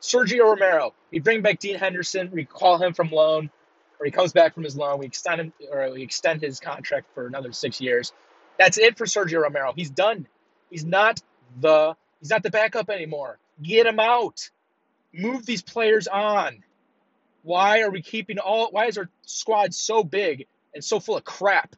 Sergio 0.00 0.44
Romero. 0.44 0.94
We 1.10 1.20
bring 1.20 1.42
back 1.42 1.58
Dean 1.58 1.76
Henderson. 1.76 2.30
We 2.30 2.44
call 2.44 2.78
him 2.78 2.94
from 2.94 3.10
loan, 3.10 3.50
or 3.98 4.06
he 4.06 4.12
comes 4.12 4.32
back 4.32 4.54
from 4.54 4.64
his 4.64 4.76
loan. 4.76 4.98
We 4.98 5.06
extend 5.06 5.40
him, 5.40 5.52
or 5.70 5.90
we 5.92 6.02
extend 6.02 6.40
his 6.40 6.60
contract 6.60 7.08
for 7.14 7.26
another 7.26 7.52
six 7.52 7.80
years. 7.80 8.12
That's 8.58 8.78
it 8.78 8.96
for 8.96 9.06
Sergio 9.06 9.42
Romero. 9.42 9.72
He's 9.74 9.90
done. 9.90 10.26
He's 10.70 10.84
not 10.84 11.20
the 11.60 11.96
he's 12.20 12.30
not 12.30 12.42
the 12.42 12.50
backup 12.50 12.90
anymore. 12.90 13.38
Get 13.62 13.86
him 13.86 13.98
out. 14.00 14.50
Move 15.12 15.46
these 15.46 15.62
players 15.62 16.06
on. 16.06 16.62
Why 17.42 17.80
are 17.80 17.90
we 17.90 18.02
keeping 18.02 18.38
all? 18.38 18.68
Why 18.70 18.86
is 18.86 18.98
our 18.98 19.08
squad 19.22 19.74
so 19.74 20.04
big 20.04 20.46
and 20.74 20.84
so 20.84 21.00
full 21.00 21.16
of 21.16 21.24
crap? 21.24 21.74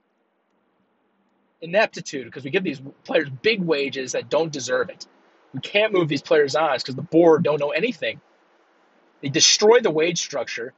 Ineptitude 1.63 2.25
because 2.25 2.45
we 2.45 2.51
give 2.51 2.65
these 2.65 2.81
players 3.05 3.29
big 3.29 3.63
wages 3.63 4.13
that 4.13 4.31
don't 4.31 4.53
deserve 4.53 4.89
it. 4.89 5.07
We 5.53 5.61
can't 5.61 5.93
move 5.93 6.09
these 6.09 6.23
players 6.23 6.55
on 6.55 6.77
because 6.79 6.95
the 6.95 7.03
board 7.03 7.43
don't 7.43 7.61
know 7.61 7.71
anything. 7.71 8.21
They 9.21 9.29
destroy 9.29 9.81
the 9.81 9.91
wage 9.91 10.21
structure, 10.21 10.73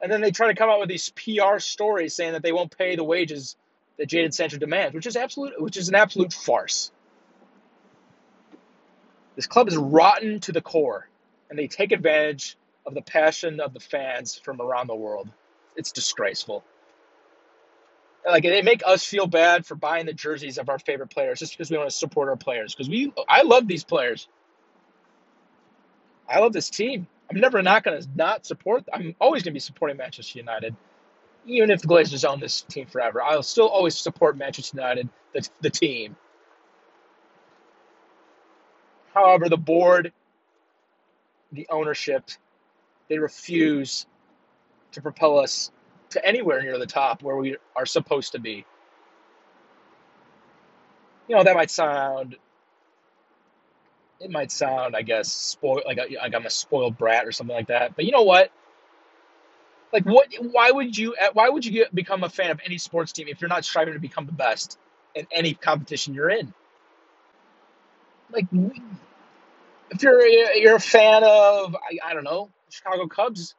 and 0.00 0.10
then 0.10 0.20
they 0.20 0.30
try 0.30 0.48
to 0.48 0.54
come 0.54 0.70
out 0.70 0.80
with 0.80 0.88
these 0.88 1.10
PR 1.10 1.58
stories 1.58 2.14
saying 2.14 2.32
that 2.32 2.42
they 2.42 2.52
won't 2.52 2.76
pay 2.76 2.96
the 2.96 3.04
wages 3.04 3.56
that 3.98 4.08
Jadon 4.08 4.32
Sancho 4.32 4.56
demands, 4.56 4.94
which 4.94 5.06
is 5.06 5.16
absolute, 5.16 5.60
which 5.60 5.76
is 5.76 5.88
an 5.88 5.94
absolute 5.94 6.32
farce. 6.32 6.90
This 9.36 9.46
club 9.46 9.68
is 9.68 9.76
rotten 9.76 10.40
to 10.40 10.52
the 10.52 10.60
core, 10.60 11.08
and 11.50 11.58
they 11.58 11.66
take 11.66 11.92
advantage 11.92 12.56
of 12.86 12.94
the 12.94 13.02
passion 13.02 13.60
of 13.60 13.74
the 13.74 13.80
fans 13.80 14.36
from 14.36 14.60
around 14.60 14.86
the 14.86 14.94
world. 14.94 15.28
It's 15.76 15.92
disgraceful. 15.92 16.64
Like 18.26 18.42
they 18.42 18.62
make 18.62 18.82
us 18.86 19.04
feel 19.04 19.26
bad 19.26 19.66
for 19.66 19.74
buying 19.74 20.06
the 20.06 20.12
jerseys 20.12 20.56
of 20.58 20.68
our 20.68 20.78
favorite 20.78 21.10
players 21.10 21.40
just 21.40 21.52
because 21.52 21.70
we 21.70 21.76
want 21.76 21.90
to 21.90 21.96
support 21.96 22.28
our 22.28 22.36
players. 22.36 22.74
Because 22.74 22.88
we, 22.88 23.12
I 23.28 23.42
love 23.42 23.68
these 23.68 23.84
players. 23.84 24.28
I 26.28 26.38
love 26.38 26.52
this 26.52 26.70
team. 26.70 27.06
I'm 27.30 27.38
never 27.38 27.62
not 27.62 27.84
going 27.84 28.00
to 28.00 28.08
not 28.14 28.46
support. 28.46 28.84
I'm 28.92 29.14
always 29.20 29.42
going 29.42 29.52
to 29.52 29.54
be 29.54 29.60
supporting 29.60 29.96
Manchester 29.96 30.38
United, 30.38 30.74
even 31.46 31.70
if 31.70 31.82
the 31.82 31.88
Glazers 31.88 32.28
own 32.28 32.40
this 32.40 32.62
team 32.62 32.86
forever. 32.86 33.22
I'll 33.22 33.42
still 33.42 33.68
always 33.68 33.96
support 33.96 34.36
Manchester 34.36 34.78
United, 34.78 35.08
the, 35.34 35.46
the 35.60 35.70
team. 35.70 36.16
However, 39.12 39.48
the 39.48 39.56
board, 39.56 40.12
the 41.52 41.66
ownership, 41.70 42.30
they 43.08 43.18
refuse 43.18 44.06
to 44.92 45.02
propel 45.02 45.38
us 45.38 45.70
to 46.14 46.24
anywhere 46.24 46.62
near 46.62 46.78
the 46.78 46.86
top 46.86 47.22
where 47.22 47.36
we 47.36 47.56
are 47.76 47.86
supposed 47.86 48.32
to 48.32 48.38
be. 48.40 48.64
You 51.28 51.36
know, 51.36 51.44
that 51.44 51.54
might 51.54 51.70
sound 51.70 52.36
it 54.20 54.30
might 54.30 54.50
sound, 54.50 54.96
I 54.96 55.02
guess, 55.02 55.30
spoil 55.30 55.82
like, 55.86 55.98
like 55.98 56.34
I'm 56.34 56.46
a 56.46 56.50
spoiled 56.50 56.96
brat 56.96 57.26
or 57.26 57.32
something 57.32 57.54
like 57.54 57.68
that. 57.68 57.94
But 57.94 58.04
you 58.04 58.12
know 58.12 58.22
what? 58.22 58.50
Like, 59.92 60.04
what? 60.06 60.28
Why 60.40 60.70
would 60.70 60.96
you? 60.96 61.14
Why 61.34 61.48
would 61.48 61.64
you 61.64 61.70
get, 61.70 61.94
become 61.94 62.24
a 62.24 62.28
fan 62.28 62.50
of 62.50 62.60
any 62.64 62.78
sports 62.78 63.12
team 63.12 63.28
if 63.28 63.40
you're 63.40 63.48
not 63.48 63.64
striving 63.64 63.94
to 63.94 64.00
become 64.00 64.26
the 64.26 64.32
best 64.32 64.78
in 65.14 65.26
any 65.30 65.54
competition 65.54 66.14
you're 66.14 66.30
in? 66.30 66.52
Like, 68.32 68.46
if 69.90 70.02
you're 70.02 70.26
you're 70.26 70.76
a 70.76 70.80
fan 70.80 71.22
of, 71.22 71.76
I, 71.76 72.10
I 72.10 72.14
don't 72.14 72.24
know, 72.24 72.50
Chicago 72.70 73.06
Cubs, 73.06 73.54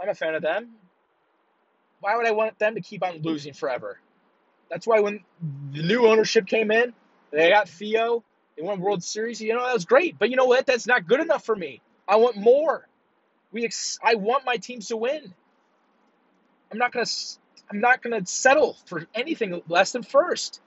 I'm 0.00 0.08
a 0.08 0.14
fan 0.14 0.34
of 0.34 0.42
them. 0.42 0.70
Why 2.00 2.16
would 2.16 2.26
I 2.26 2.32
want 2.32 2.58
them 2.58 2.74
to 2.74 2.80
keep 2.80 3.04
on 3.04 3.22
losing 3.22 3.52
forever? 3.54 3.98
That's 4.70 4.86
why 4.86 5.00
when 5.00 5.20
the 5.72 5.82
new 5.82 6.06
ownership 6.06 6.46
came 6.46 6.70
in, 6.70 6.92
they 7.30 7.50
got 7.50 7.68
Theo 7.68 8.24
they 8.56 8.62
won 8.62 8.80
World 8.80 9.02
Series. 9.02 9.40
You 9.40 9.54
know, 9.54 9.64
that 9.64 9.74
was 9.74 9.84
great. 9.84 10.18
But 10.18 10.30
you 10.30 10.36
know 10.36 10.46
what? 10.46 10.66
That's 10.66 10.86
not 10.86 11.06
good 11.06 11.20
enough 11.20 11.44
for 11.44 11.54
me. 11.54 11.80
I 12.08 12.16
want 12.16 12.36
more. 12.36 12.86
We 13.52 13.64
ex- 13.64 13.98
I 14.02 14.14
want 14.14 14.44
my 14.44 14.56
teams 14.56 14.88
to 14.88 14.96
win. 14.96 15.34
I'm 16.72 16.78
not 16.78 16.92
gonna 16.92 17.06
I'm 17.70 17.80
not 17.80 18.02
gonna 18.02 18.24
settle 18.26 18.76
for 18.86 19.06
anything 19.14 19.62
less 19.68 19.92
than 19.92 20.02
first. 20.02 20.60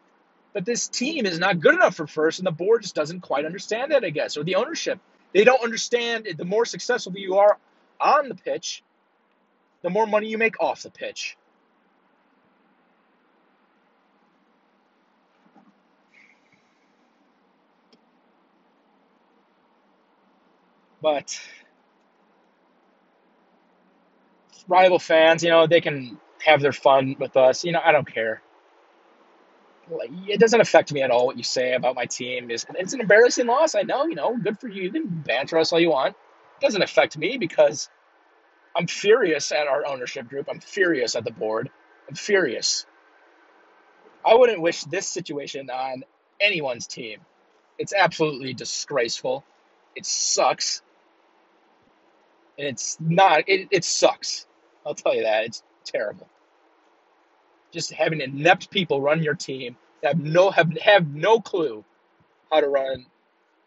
But 0.53 0.65
this 0.65 0.87
team 0.87 1.25
is 1.25 1.37
not 1.37 1.59
good 1.59 1.75
enough 1.75 1.95
for 1.95 2.07
first, 2.07 2.39
and 2.39 2.47
the 2.47 2.51
board 2.51 2.81
just 2.81 2.95
doesn't 2.95 3.21
quite 3.21 3.45
understand 3.45 3.91
that, 3.91 4.03
I 4.03 4.09
guess, 4.09 4.35
or 4.35 4.43
the 4.43 4.55
ownership. 4.55 4.99
They 5.31 5.43
don't 5.43 5.63
understand 5.63 6.27
the 6.37 6.45
more 6.45 6.65
successful 6.65 7.13
you 7.15 7.37
are 7.37 7.57
on 8.01 8.29
the 8.29 8.35
pitch, 8.35 8.83
the 9.81 9.89
more 9.89 10.07
money 10.07 10.27
you 10.27 10.37
make 10.37 10.59
off 10.61 10.83
the 10.83 10.91
pitch. 10.91 11.37
But 21.01 21.39
rival 24.67 24.99
fans, 24.99 25.43
you 25.43 25.49
know, 25.49 25.67
they 25.67 25.81
can 25.81 26.19
have 26.45 26.61
their 26.61 26.71
fun 26.73 27.15
with 27.19 27.37
us. 27.37 27.63
You 27.63 27.71
know, 27.73 27.81
I 27.83 27.91
don't 27.91 28.11
care. 28.11 28.41
It 30.27 30.39
doesn't 30.39 30.61
affect 30.61 30.93
me 30.93 31.01
at 31.01 31.11
all 31.11 31.25
what 31.25 31.37
you 31.37 31.43
say 31.43 31.73
about 31.73 31.95
my 31.95 32.05
team. 32.05 32.51
It's, 32.51 32.65
it's 32.75 32.93
an 32.93 33.01
embarrassing 33.01 33.47
loss. 33.47 33.75
I 33.75 33.81
know, 33.83 34.05
you 34.05 34.15
know, 34.15 34.37
good 34.37 34.59
for 34.59 34.67
you. 34.67 34.83
You 34.83 34.91
can 34.91 35.07
banter 35.07 35.57
us 35.57 35.73
all 35.73 35.79
you 35.79 35.89
want. 35.89 36.15
It 36.61 36.65
doesn't 36.65 36.81
affect 36.81 37.17
me 37.17 37.37
because 37.37 37.89
I'm 38.75 38.87
furious 38.87 39.51
at 39.51 39.67
our 39.67 39.85
ownership 39.85 40.27
group. 40.29 40.47
I'm 40.49 40.59
furious 40.59 41.15
at 41.15 41.25
the 41.25 41.31
board. 41.31 41.69
I'm 42.07 42.15
furious. 42.15 42.85
I 44.25 44.35
wouldn't 44.35 44.61
wish 44.61 44.83
this 44.83 45.07
situation 45.07 45.69
on 45.69 46.03
anyone's 46.41 46.87
team. 46.87 47.19
It's 47.77 47.93
absolutely 47.93 48.53
disgraceful. 48.53 49.43
It 49.95 50.05
sucks 50.05 50.81
and 52.59 52.67
it's 52.67 52.97
not. 52.99 53.45
It, 53.47 53.69
it 53.71 53.83
sucks. 53.85 54.45
I'll 54.85 54.93
tell 54.93 55.15
you 55.15 55.23
that 55.23 55.45
it's 55.45 55.63
terrible. 55.85 56.27
Just 57.71 57.91
having 57.93 58.21
inept 58.21 58.69
people 58.69 59.01
run 59.01 59.23
your 59.23 59.35
team 59.35 59.77
that 60.01 60.15
have 60.15 60.23
no 60.23 60.51
have 60.51 60.77
have 60.77 61.07
no 61.07 61.39
clue 61.39 61.85
how 62.51 62.61
to 62.61 62.67
run 62.67 63.05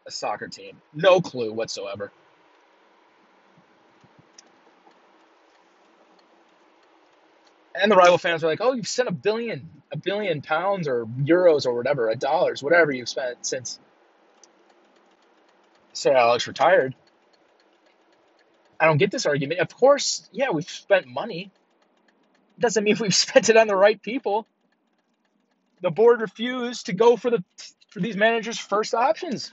a 0.06 0.10
soccer 0.10 0.48
team. 0.48 0.80
No 0.94 1.20
clue 1.20 1.52
whatsoever. 1.52 2.12
And 7.74 7.90
the 7.90 7.96
rival 7.96 8.18
fans 8.18 8.44
are 8.44 8.48
like, 8.48 8.60
"Oh, 8.60 8.72
you've 8.72 8.88
spent 8.88 9.08
a 9.08 9.12
billion, 9.12 9.68
a 9.90 9.96
billion 9.96 10.42
pounds 10.42 10.88
or 10.88 11.06
euros 11.06 11.66
or 11.66 11.74
whatever, 11.74 12.10
a 12.10 12.16
dollars, 12.16 12.62
whatever 12.62 12.92
you've 12.92 13.08
spent 13.08 13.46
since 13.46 13.78
Sir 15.92 16.14
Alex 16.14 16.46
retired." 16.46 16.94
I 18.78 18.86
don't 18.86 18.98
get 18.98 19.12
this 19.12 19.26
argument. 19.26 19.60
Of 19.60 19.68
course, 19.74 20.28
yeah, 20.32 20.50
we've 20.50 20.68
spent 20.68 21.06
money. 21.06 21.52
Doesn't 22.58 22.82
mean 22.82 22.96
we've 23.00 23.14
spent 23.14 23.48
it 23.48 23.56
on 23.56 23.68
the 23.68 23.76
right 23.76 24.00
people. 24.02 24.46
The 25.80 25.90
board 25.90 26.20
refused 26.20 26.86
to 26.86 26.92
go 26.92 27.16
for 27.16 27.30
the 27.30 27.44
for 27.90 28.00
these 28.00 28.16
managers' 28.16 28.58
first 28.58 28.94
options. 28.94 29.52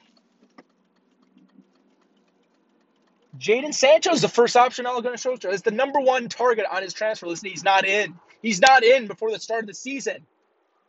Jadon 3.39 3.73
Sancho 3.73 4.11
is 4.11 4.21
the 4.21 4.27
first 4.27 4.57
option 4.57 4.85
Gunnar 4.85 5.13
Solskjaer. 5.13 5.53
It's 5.53 5.61
the 5.61 5.71
number 5.71 5.99
one 5.99 6.27
target 6.27 6.65
on 6.69 6.81
his 6.81 6.93
transfer 6.93 7.27
list. 7.27 7.45
he's 7.45 7.63
not 7.63 7.85
in. 7.85 8.19
He's 8.41 8.59
not 8.59 8.83
in 8.83 9.07
before 9.07 9.31
the 9.31 9.39
start 9.39 9.63
of 9.63 9.67
the 9.67 9.73
season. 9.73 10.25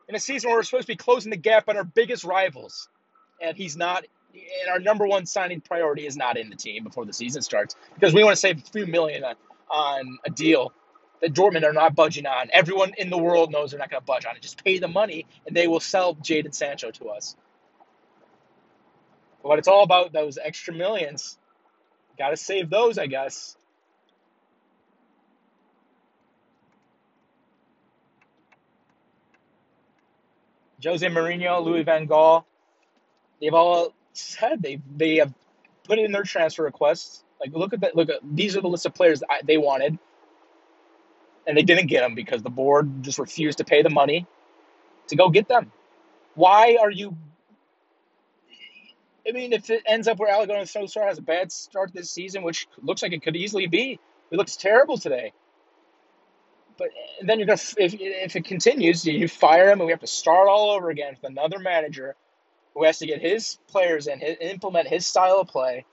In 0.09 0.17
a 0.17 0.21
season 0.21 0.51
where 0.51 0.59
we're 0.59 0.65
supposed 0.65 0.87
to 0.89 0.93
be 0.93 0.97
closing 0.97 1.31
the 1.31 1.37
gap 1.37 1.69
on 1.69 1.77
our 1.77 1.85
biggest 1.85 2.25
rivals, 2.25 2.89
and 3.41 3.57
he's 3.57 3.77
not 3.77 4.05
and 4.35 4.71
our 4.71 4.79
number 4.79 5.07
one 5.07 5.27
signing 5.27 5.61
priority 5.61 6.07
is 6.07 6.17
not 6.17 6.37
in 6.37 6.51
the 6.51 6.57
team 6.57 6.85
before 6.85 7.05
the 7.05 7.13
season 7.13 7.43
starts 7.43 7.75
because 7.95 8.15
we 8.15 8.23
want 8.23 8.35
to 8.35 8.41
save 8.41 8.59
a 8.59 8.71
few 8.71 8.87
million 8.87 9.25
on, 9.25 9.35
on 9.69 10.19
a 10.25 10.31
deal 10.31 10.73
that 11.21 11.35
Dortmund 11.35 11.65
are 11.65 11.73
not 11.73 11.97
budging 11.97 12.27
on. 12.27 12.49
Everyone 12.53 12.93
in 12.97 13.11
the 13.11 13.19
world 13.19 13.51
knows 13.51 13.71
they're 13.73 13.79
not 13.79 13.91
going 13.91 14.01
to 14.01 14.07
budge 14.07 14.27
on 14.27 14.37
it. 14.37 14.43
Just 14.43 14.63
pay 14.63 14.79
the 14.79 14.89
money 14.89 15.27
and 15.47 15.57
they 15.57 15.67
will 15.67 15.81
sell 15.81 16.15
Jadon 16.15 16.55
Sancho 16.55 16.93
to 16.93 17.09
us. 17.09 17.37
But 19.43 19.59
it's 19.59 19.69
all 19.69 19.83
about 19.83 20.13
those 20.13 20.39
extra 20.39 20.75
millions. 20.75 21.39
Got 22.21 22.31
to 22.31 22.37
save 22.37 22.69
those, 22.69 22.99
I 22.99 23.07
guess. 23.07 23.57
Jose 30.85 31.07
Mourinho, 31.07 31.65
Louis 31.65 31.83
Van 31.83 32.07
Gaal, 32.07 32.45
they've 33.41 33.55
all 33.55 33.95
said 34.13 34.63
they 34.63 34.83
they 34.95 35.17
have 35.17 35.33
put 35.85 35.99
in 35.99 36.13
their 36.13 36.23
transfer 36.23 36.63
requests. 36.63 37.25
Like 37.41 37.55
look 37.55 37.73
at 37.73 37.81
that. 37.81 37.97
Look 37.97 38.11
at 38.11 38.17
these 38.23 38.55
are 38.55 38.61
the 38.61 38.69
list 38.69 38.85
of 38.85 38.93
players 38.95 39.21
that 39.21 39.47
they 39.47 39.57
wanted, 39.57 39.99
and 41.47 41.57
they 41.57 41.63
didn't 41.63 41.87
get 41.87 42.03
them 42.03 42.15
because 42.15 42.43
the 42.43 42.51
board 42.51 43.03
just 43.03 43.19
refused 43.19 43.57
to 43.59 43.65
pay 43.65 43.81
the 43.81 43.89
money 43.89 44.27
to 45.09 45.17
go 45.17 45.31
get 45.31 45.49
them. 45.49 45.73
Why 46.35 46.77
are 46.79 46.91
you? 46.91 47.17
I 49.29 49.33
mean, 49.33 49.53
if 49.53 49.71
it 49.71 49.83
ends 49.87 50.09
up 50.09 50.19
where 50.19 50.35
Gunnar 50.47 50.63
Solskjaer 50.63 51.07
has 51.07 51.19
a 51.19 51.23
bad 51.23 51.53
start 51.53 51.93
this 51.93 52.11
season, 52.11 52.43
which 52.43 52.67
looks 52.83 53.03
like 53.03 53.13
it 53.13 53.23
could 53.23 53.37
easily 53.37 53.67
be, 53.67 53.99
it 54.31 54.37
looks 54.37 54.57
terrible 54.57 54.99
today. 54.99 55.33
But 56.79 56.89
then 57.23 57.39
you're 57.39 57.47
gonna 57.47 57.61
if 57.77 57.95
if 57.95 58.37
it 58.37 58.45
continues, 58.45 59.05
you 59.05 59.29
fire 59.29 59.67
him, 59.71 59.81
and 59.81 59.87
we 59.87 59.93
have 59.93 60.01
to 60.01 60.07
start 60.07 60.49
all 60.49 60.71
over 60.71 60.89
again 60.89 61.17
with 61.21 61.31
another 61.31 61.59
manager 61.59 62.17
who 62.75 62.85
has 62.85 62.99
to 63.01 63.07
get 63.07 63.21
his 63.21 63.59
players 63.69 64.07
in, 64.07 64.21
implement 64.21 64.89
his 64.89 65.07
style 65.07 65.41
of 65.41 65.49
play. 65.49 65.85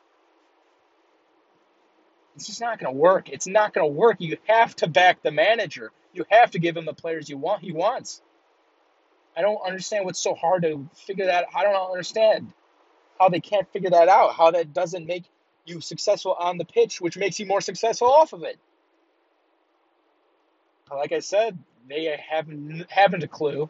It's 2.36 2.46
just 2.46 2.62
not 2.62 2.80
going 2.80 2.94
to 2.94 2.98
work. 2.98 3.30
It's 3.30 3.48
not 3.48 3.74
going 3.74 3.90
to 3.90 3.92
work. 3.94 4.18
You 4.20 4.38
have 4.48 4.76
to 4.78 4.88
back 4.88 5.24
the 5.24 5.32
manager. 5.32 5.92
You 6.14 6.24
have 6.30 6.52
to 6.52 6.60
give 6.60 6.78
him 6.78 6.86
the 6.86 6.94
players 6.94 7.28
you 7.28 7.38
want. 7.38 7.64
He 7.64 7.72
wants. 7.72 8.22
I 9.36 9.42
don't 9.42 9.60
understand 9.66 10.06
what's 10.06 10.20
so 10.20 10.36
hard 10.36 10.62
to 10.62 10.88
figure 10.94 11.26
that. 11.26 11.48
I 11.56 11.64
don't 11.64 11.92
understand 11.92 12.54
how 13.20 13.30
they 13.30 13.40
can't 13.40 13.72
figure 13.72 13.90
that 13.90 14.08
out. 14.08 14.34
How 14.34 14.52
that 14.52 14.74
doesn't 14.74 15.06
make 15.06 15.24
you 15.66 15.82
successful 15.82 16.34
on 16.34 16.58
the 16.58 16.66
pitch, 16.66 17.02
which 17.02 17.18
makes 17.18 17.40
you 17.40 17.46
more 17.46 17.62
successful 17.62 18.10
off 18.10 18.34
of 18.34 18.44
it. 18.44 18.58
Like 20.90 21.12
I 21.12 21.20
said, 21.20 21.58
they 21.90 22.18
haven't 22.30 22.90
haven't 22.90 23.24
a 23.24 23.28
clue 23.28 23.70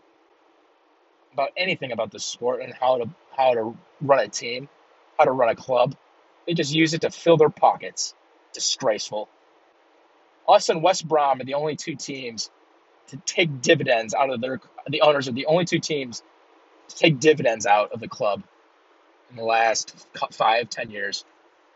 about 1.33 1.49
anything 1.57 1.91
about 1.91 2.11
the 2.11 2.19
sport 2.19 2.61
and 2.61 2.73
how 2.73 2.97
to 2.99 3.09
how 3.35 3.53
to 3.53 3.77
run 4.01 4.19
a 4.19 4.27
team, 4.27 4.69
how 5.17 5.25
to 5.25 5.31
run 5.31 5.49
a 5.49 5.55
club. 5.55 5.95
They 6.45 6.53
just 6.53 6.73
use 6.73 6.93
it 6.93 7.01
to 7.01 7.09
fill 7.09 7.37
their 7.37 7.49
pockets. 7.49 8.13
Disgraceful. 8.53 9.29
Us 10.47 10.69
and 10.69 10.81
West 10.81 11.07
Brom 11.07 11.41
are 11.41 11.43
the 11.43 11.55
only 11.55 11.75
two 11.75 11.95
teams 11.95 12.49
to 13.07 13.17
take 13.17 13.61
dividends 13.61 14.13
out 14.13 14.29
of 14.29 14.39
their. 14.41 14.59
The 14.87 15.01
owners 15.01 15.27
are 15.27 15.33
the 15.33 15.47
only 15.47 15.65
two 15.65 15.79
teams 15.79 16.21
to 16.89 16.95
take 16.95 17.19
dividends 17.19 17.65
out 17.65 17.91
of 17.91 17.99
the 17.99 18.07
club 18.07 18.43
in 19.29 19.35
the 19.35 19.43
last 19.43 19.95
five, 20.31 20.69
ten 20.69 20.91
years. 20.91 21.25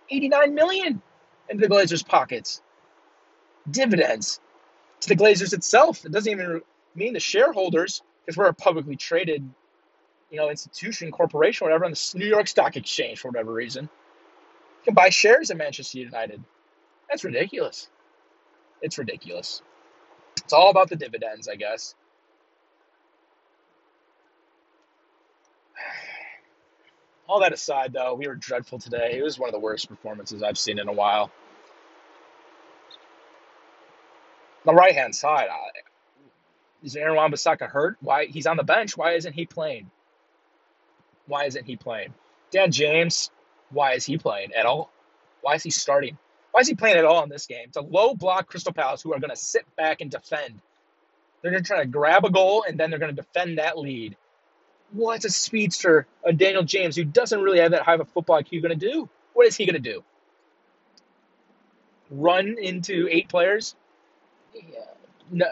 89 0.09 0.55
million 0.55 1.01
into 1.49 1.67
the 1.67 1.73
Glazers' 1.73 2.05
pockets. 2.05 2.61
Dividends 3.69 4.39
to 5.01 5.09
the 5.09 5.15
Glazers 5.15 5.53
itself. 5.53 6.05
It 6.05 6.11
doesn't 6.11 6.31
even 6.31 6.61
mean 6.95 7.13
the 7.13 7.19
shareholders, 7.19 8.01
because 8.25 8.37
we're 8.37 8.47
a 8.47 8.53
publicly 8.53 8.95
traded, 8.95 9.49
you 10.29 10.37
know, 10.37 10.49
institution, 10.49 11.11
corporation, 11.11 11.65
whatever, 11.65 11.85
on 11.85 11.91
the 11.91 12.11
New 12.15 12.27
York 12.27 12.47
Stock 12.47 12.77
Exchange 12.77 13.19
for 13.19 13.29
whatever 13.29 13.53
reason, 13.53 13.89
You 14.81 14.85
can 14.85 14.93
buy 14.95 15.09
shares 15.09 15.49
in 15.51 15.57
Manchester 15.57 15.99
United. 15.99 16.43
That's 17.09 17.23
ridiculous. 17.23 17.89
It's 18.81 18.97
ridiculous. 18.97 19.61
It's 20.43 20.53
all 20.53 20.71
about 20.71 20.89
the 20.89 20.95
dividends, 20.95 21.47
I 21.47 21.55
guess. 21.55 21.95
All 27.31 27.39
that 27.39 27.53
aside, 27.53 27.93
though, 27.93 28.13
we 28.15 28.27
were 28.27 28.35
dreadful 28.35 28.77
today. 28.77 29.13
It 29.13 29.23
was 29.23 29.39
one 29.39 29.47
of 29.47 29.53
the 29.53 29.59
worst 29.59 29.87
performances 29.87 30.43
I've 30.43 30.57
seen 30.57 30.79
in 30.79 30.89
a 30.89 30.91
while. 30.91 31.31
The 34.65 34.73
right 34.73 34.93
hand 34.93 35.15
side, 35.15 35.47
is 36.83 36.97
Aaron 36.97 37.15
Wan-Bissaka 37.15 37.69
hurt? 37.69 37.95
Why 38.01 38.25
he's 38.25 38.47
on 38.47 38.57
the 38.57 38.65
bench? 38.65 38.97
Why 38.97 39.13
isn't 39.13 39.31
he 39.31 39.45
playing? 39.45 39.89
Why 41.25 41.45
isn't 41.45 41.63
he 41.63 41.77
playing? 41.77 42.13
Dan 42.51 42.69
James, 42.69 43.31
why 43.69 43.93
is 43.93 44.05
he 44.05 44.17
playing 44.17 44.51
at 44.53 44.65
all? 44.65 44.91
Why 45.39 45.53
is 45.53 45.63
he 45.63 45.69
starting? 45.69 46.17
Why 46.51 46.59
is 46.59 46.67
he 46.67 46.75
playing 46.75 46.97
at 46.97 47.05
all 47.05 47.23
in 47.23 47.29
this 47.29 47.47
game? 47.47 47.67
It's 47.69 47.77
a 47.77 47.81
low 47.81 48.13
block 48.13 48.47
Crystal 48.47 48.73
Palace 48.73 49.03
who 49.03 49.13
are 49.13 49.21
going 49.21 49.29
to 49.29 49.37
sit 49.37 49.65
back 49.77 50.01
and 50.01 50.11
defend. 50.11 50.59
They're 51.41 51.51
going 51.51 51.63
to 51.63 51.67
try 51.67 51.81
to 51.81 51.87
grab 51.87 52.25
a 52.25 52.29
goal 52.29 52.65
and 52.67 52.77
then 52.77 52.89
they're 52.89 52.99
going 52.99 53.15
to 53.15 53.21
defend 53.21 53.57
that 53.57 53.77
lead. 53.77 54.17
What's 54.91 55.25
a 55.25 55.29
speedster, 55.29 56.05
a 56.25 56.33
Daniel 56.33 56.63
James, 56.63 56.95
who 56.95 57.05
doesn't 57.05 57.41
really 57.41 57.59
have 57.59 57.71
that 57.71 57.83
high 57.83 57.93
of 57.95 58.01
a 58.01 58.05
football 58.05 58.41
IQ, 58.41 58.61
going 58.61 58.77
to 58.77 58.91
do? 58.91 59.09
What 59.33 59.47
is 59.47 59.55
he 59.55 59.65
going 59.65 59.81
to 59.81 59.91
do? 59.91 60.03
Run 62.09 62.57
into 62.59 63.07
eight 63.09 63.29
players? 63.29 63.75
Yeah, 64.53 64.79
no. 65.31 65.47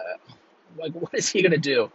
Like, 0.77 0.93
what 0.93 1.13
is 1.13 1.29
he 1.29 1.41
going 1.41 1.53
to 1.53 1.57
do? 1.57 1.91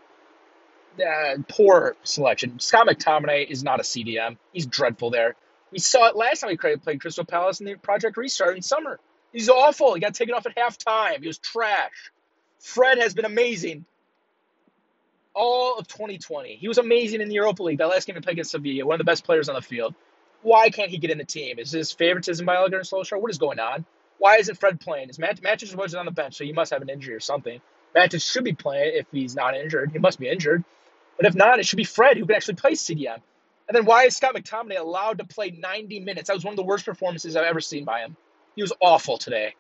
Uh, 0.98 1.37
poor 1.48 1.96
selection. 2.02 2.59
Scott 2.61 2.87
McTominay 2.87 3.48
is 3.50 3.62
not 3.62 3.80
a 3.80 3.83
CDM. 3.83 4.38
He's 4.52 4.66
dreadful 4.66 5.11
there. 5.11 5.37
We 5.70 5.80
saw 5.80 6.07
it 6.07 6.16
last 6.16 6.40
time 6.40 6.50
he 6.50 6.57
played 6.57 7.00
Crystal 7.00 7.24
Palace 7.24 7.61
in 7.61 7.66
the 7.66 7.74
Project 7.74 8.16
Restart 8.16 8.57
in 8.57 8.62
summer. 8.62 9.00
He's 9.33 9.48
awful. 9.48 9.94
He 9.94 10.00
got 10.00 10.14
taken 10.14 10.35
off 10.35 10.46
at 10.46 10.57
halftime. 10.57 11.20
He 11.20 11.26
was 11.26 11.38
trash. 11.38 12.12
Fred 12.61 12.98
has 12.98 13.12
been 13.12 13.24
amazing 13.24 13.85
all 15.35 15.79
of 15.79 15.88
2020. 15.88 16.57
He 16.57 16.68
was 16.68 16.79
amazing 16.79 17.20
in 17.20 17.29
the 17.29 17.35
Europa 17.35 17.62
League. 17.62 17.79
That 17.79 17.88
last 17.88 18.07
game 18.07 18.16
he 18.16 18.23
played 18.23 18.35
against 18.35 18.53
Sevilla, 18.53 18.87
one 18.87 18.94
of 18.94 18.99
the 18.99 19.11
best 19.11 19.25
players 19.25 19.49
on 19.49 19.55
the 19.55 19.62
field. 19.62 19.94
Why 20.42 20.70
can't 20.70 20.90
he 20.90 20.99
get 20.99 21.11
in 21.11 21.18
the 21.18 21.25
team? 21.25 21.59
Is 21.59 21.70
this 21.70 21.92
favoritism 21.92 22.44
by 22.44 22.57
Ole 22.57 22.68
Gunnar 22.68 22.83
Solskjaer? 22.83 23.20
What 23.20 23.31
is 23.31 23.38
going 23.38 23.59
on? 23.59 23.85
Why 24.18 24.37
isn't 24.37 24.59
Fred 24.59 24.81
playing? 24.81 25.09
Is 25.09 25.18
Matt 25.18 25.40
Matic 25.40 25.75
was 25.75 25.94
on 25.94 26.05
the 26.07 26.12
bench, 26.12 26.37
so 26.37 26.44
he 26.44 26.53
must 26.53 26.73
have 26.73 26.83
an 26.83 26.88
injury 26.88 27.14
or 27.14 27.20
something. 27.20 27.61
Matic 27.97 28.23
should 28.23 28.44
be 28.44 28.53
playing 28.53 28.92
if 28.94 29.07
he's 29.11 29.35
not 29.35 29.57
injured. 29.57 29.90
He 29.92 29.99
must 29.99 30.18
be 30.18 30.29
injured. 30.29 30.64
But 31.16 31.27
if 31.27 31.35
not, 31.35 31.59
it 31.59 31.66
should 31.66 31.77
be 31.77 31.85
Fred 31.85 32.16
who 32.16 32.27
can 32.27 32.37
actually 32.37 32.55
play 32.55 32.73
CDM. 32.73 33.20
And 33.68 33.75
then 33.75 33.85
why 33.87 34.05
is 34.05 34.16
Scott 34.16 34.35
McTominay 34.35 34.79
allowed 34.79 35.18
to 35.18 35.25
play 35.25 35.51
90 35.51 36.01
minutes? 36.01 36.27
That 36.29 36.35
was 36.35 36.44
one 36.44 36.53
of 36.53 36.57
the 36.57 36.64
worst 36.64 36.85
performances 36.85 37.37
I've 37.37 37.44
ever 37.44 37.61
seen 37.61 37.85
by 37.85 38.01
him. 38.01 38.16
He 38.57 38.62
was 38.62 38.73
awful 38.81 39.16
today. 39.16 39.55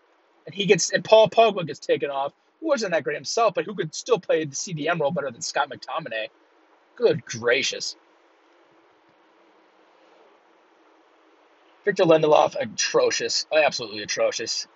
And 0.46 0.54
he 0.54 0.66
gets 0.66 0.92
and 0.92 1.02
Paul 1.02 1.30
Pogba 1.30 1.66
gets 1.66 1.78
taken 1.78 2.10
off, 2.10 2.32
who 2.60 2.68
wasn't 2.68 2.92
that 2.92 3.04
great 3.04 3.14
himself, 3.14 3.54
but 3.54 3.64
who 3.64 3.74
could 3.74 3.94
still 3.94 4.18
play 4.18 4.44
the 4.44 4.54
CDM 4.54 5.00
role 5.00 5.10
better 5.10 5.30
than 5.30 5.42
Scott 5.42 5.70
McTominay. 5.70 6.28
Good 6.96 7.24
gracious. 7.24 7.96
Victor 11.84 12.04
Lindelof, 12.04 12.56
atrocious, 12.58 13.46
absolutely 13.54 14.02
atrocious. 14.02 14.66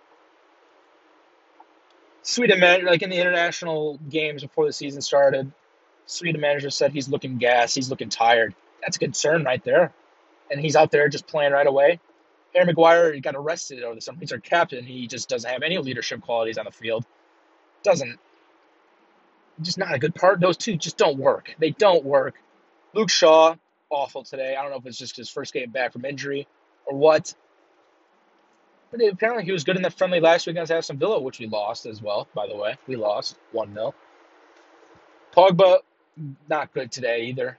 Sweden 2.22 2.60
manager, 2.60 2.86
like 2.86 3.00
in 3.00 3.08
the 3.08 3.16
international 3.16 3.98
games 4.10 4.42
before 4.42 4.66
the 4.66 4.72
season 4.72 5.00
started, 5.00 5.50
Sweden 6.04 6.40
manager 6.40 6.68
said 6.68 6.92
he's 6.92 7.08
looking 7.08 7.38
gas, 7.38 7.74
he's 7.74 7.88
looking 7.88 8.10
tired 8.10 8.54
that's 8.82 8.96
a 8.96 9.00
concern 9.00 9.44
right 9.44 9.62
there. 9.64 9.92
And 10.50 10.60
he's 10.60 10.76
out 10.76 10.90
there 10.90 11.08
just 11.08 11.26
playing 11.26 11.52
right 11.52 11.66
away. 11.66 12.00
Harry 12.54 12.66
Maguire 12.66 13.20
got 13.20 13.36
arrested 13.36 13.82
over 13.82 13.94
this. 13.94 14.08
He's 14.18 14.32
our 14.32 14.38
captain. 14.38 14.84
He 14.84 15.06
just 15.06 15.28
doesn't 15.28 15.50
have 15.50 15.62
any 15.62 15.78
leadership 15.78 16.22
qualities 16.22 16.56
on 16.58 16.64
the 16.64 16.70
field. 16.70 17.04
Doesn't. 17.82 18.18
Just 19.60 19.78
not 19.78 19.94
a 19.94 19.98
good 19.98 20.14
part. 20.14 20.40
Those 20.40 20.56
two 20.56 20.76
just 20.76 20.96
don't 20.96 21.18
work. 21.18 21.54
They 21.58 21.70
don't 21.70 22.04
work. 22.04 22.34
Luke 22.94 23.10
Shaw, 23.10 23.56
awful 23.90 24.22
today. 24.22 24.56
I 24.56 24.62
don't 24.62 24.70
know 24.70 24.78
if 24.78 24.86
it's 24.86 24.98
just 24.98 25.16
his 25.16 25.28
first 25.28 25.52
game 25.52 25.70
back 25.70 25.92
from 25.92 26.04
injury 26.04 26.46
or 26.86 26.96
what. 26.96 27.34
But 28.90 29.02
apparently 29.02 29.44
he 29.44 29.52
was 29.52 29.64
good 29.64 29.76
in 29.76 29.82
the 29.82 29.90
friendly 29.90 30.20
last 30.20 30.46
week 30.46 30.54
against 30.54 30.72
Aston 30.72 30.98
Villa, 30.98 31.20
which 31.20 31.38
we 31.38 31.46
lost 31.46 31.86
as 31.86 32.00
well, 32.00 32.28
by 32.34 32.46
the 32.46 32.56
way. 32.56 32.76
We 32.86 32.96
lost 32.96 33.36
1 33.52 33.74
0. 33.74 33.94
Pogba, 35.36 35.78
not 36.48 36.72
good 36.72 36.90
today 36.90 37.26
either. 37.26 37.58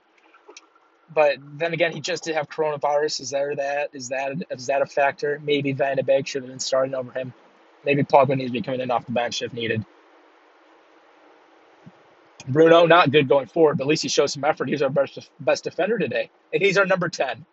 But 1.12 1.38
then 1.40 1.72
again, 1.72 1.92
he 1.92 2.00
just 2.00 2.24
did 2.24 2.34
have 2.36 2.48
coronavirus. 2.48 3.20
Is 3.20 3.30
there 3.30 3.54
that? 3.56 3.90
Is 3.92 4.08
that 4.08 4.32
is 4.50 4.66
that 4.66 4.82
a 4.82 4.86
factor? 4.86 5.40
Maybe 5.42 5.72
Van 5.72 5.96
de 5.96 6.04
Beek 6.04 6.26
should 6.26 6.42
have 6.42 6.50
been 6.50 6.60
starting 6.60 6.94
over 6.94 7.10
him. 7.12 7.32
Maybe 7.84 8.04
Pogba 8.04 8.36
needs 8.36 8.50
to 8.50 8.52
be 8.52 8.62
coming 8.62 8.80
in 8.80 8.90
off 8.90 9.06
the 9.06 9.12
bench 9.12 9.42
if 9.42 9.52
needed. 9.52 9.84
Bruno, 12.52 12.86
not 12.86 13.10
good 13.10 13.28
going 13.28 13.46
forward, 13.46 13.78
but 13.78 13.84
at 13.84 13.88
least 13.88 14.02
he 14.02 14.08
shows 14.08 14.32
some 14.32 14.44
effort. 14.44 14.68
He's 14.68 14.82
our 14.82 14.90
best, 14.90 15.30
best 15.40 15.64
defender 15.64 15.98
today, 15.98 16.30
and 16.52 16.62
he's 16.62 16.78
our 16.78 16.86
number 16.86 17.08
10. 17.08 17.44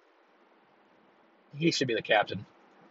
He 1.56 1.72
should 1.72 1.88
be 1.88 1.96
the 1.96 2.02
captain. 2.02 2.46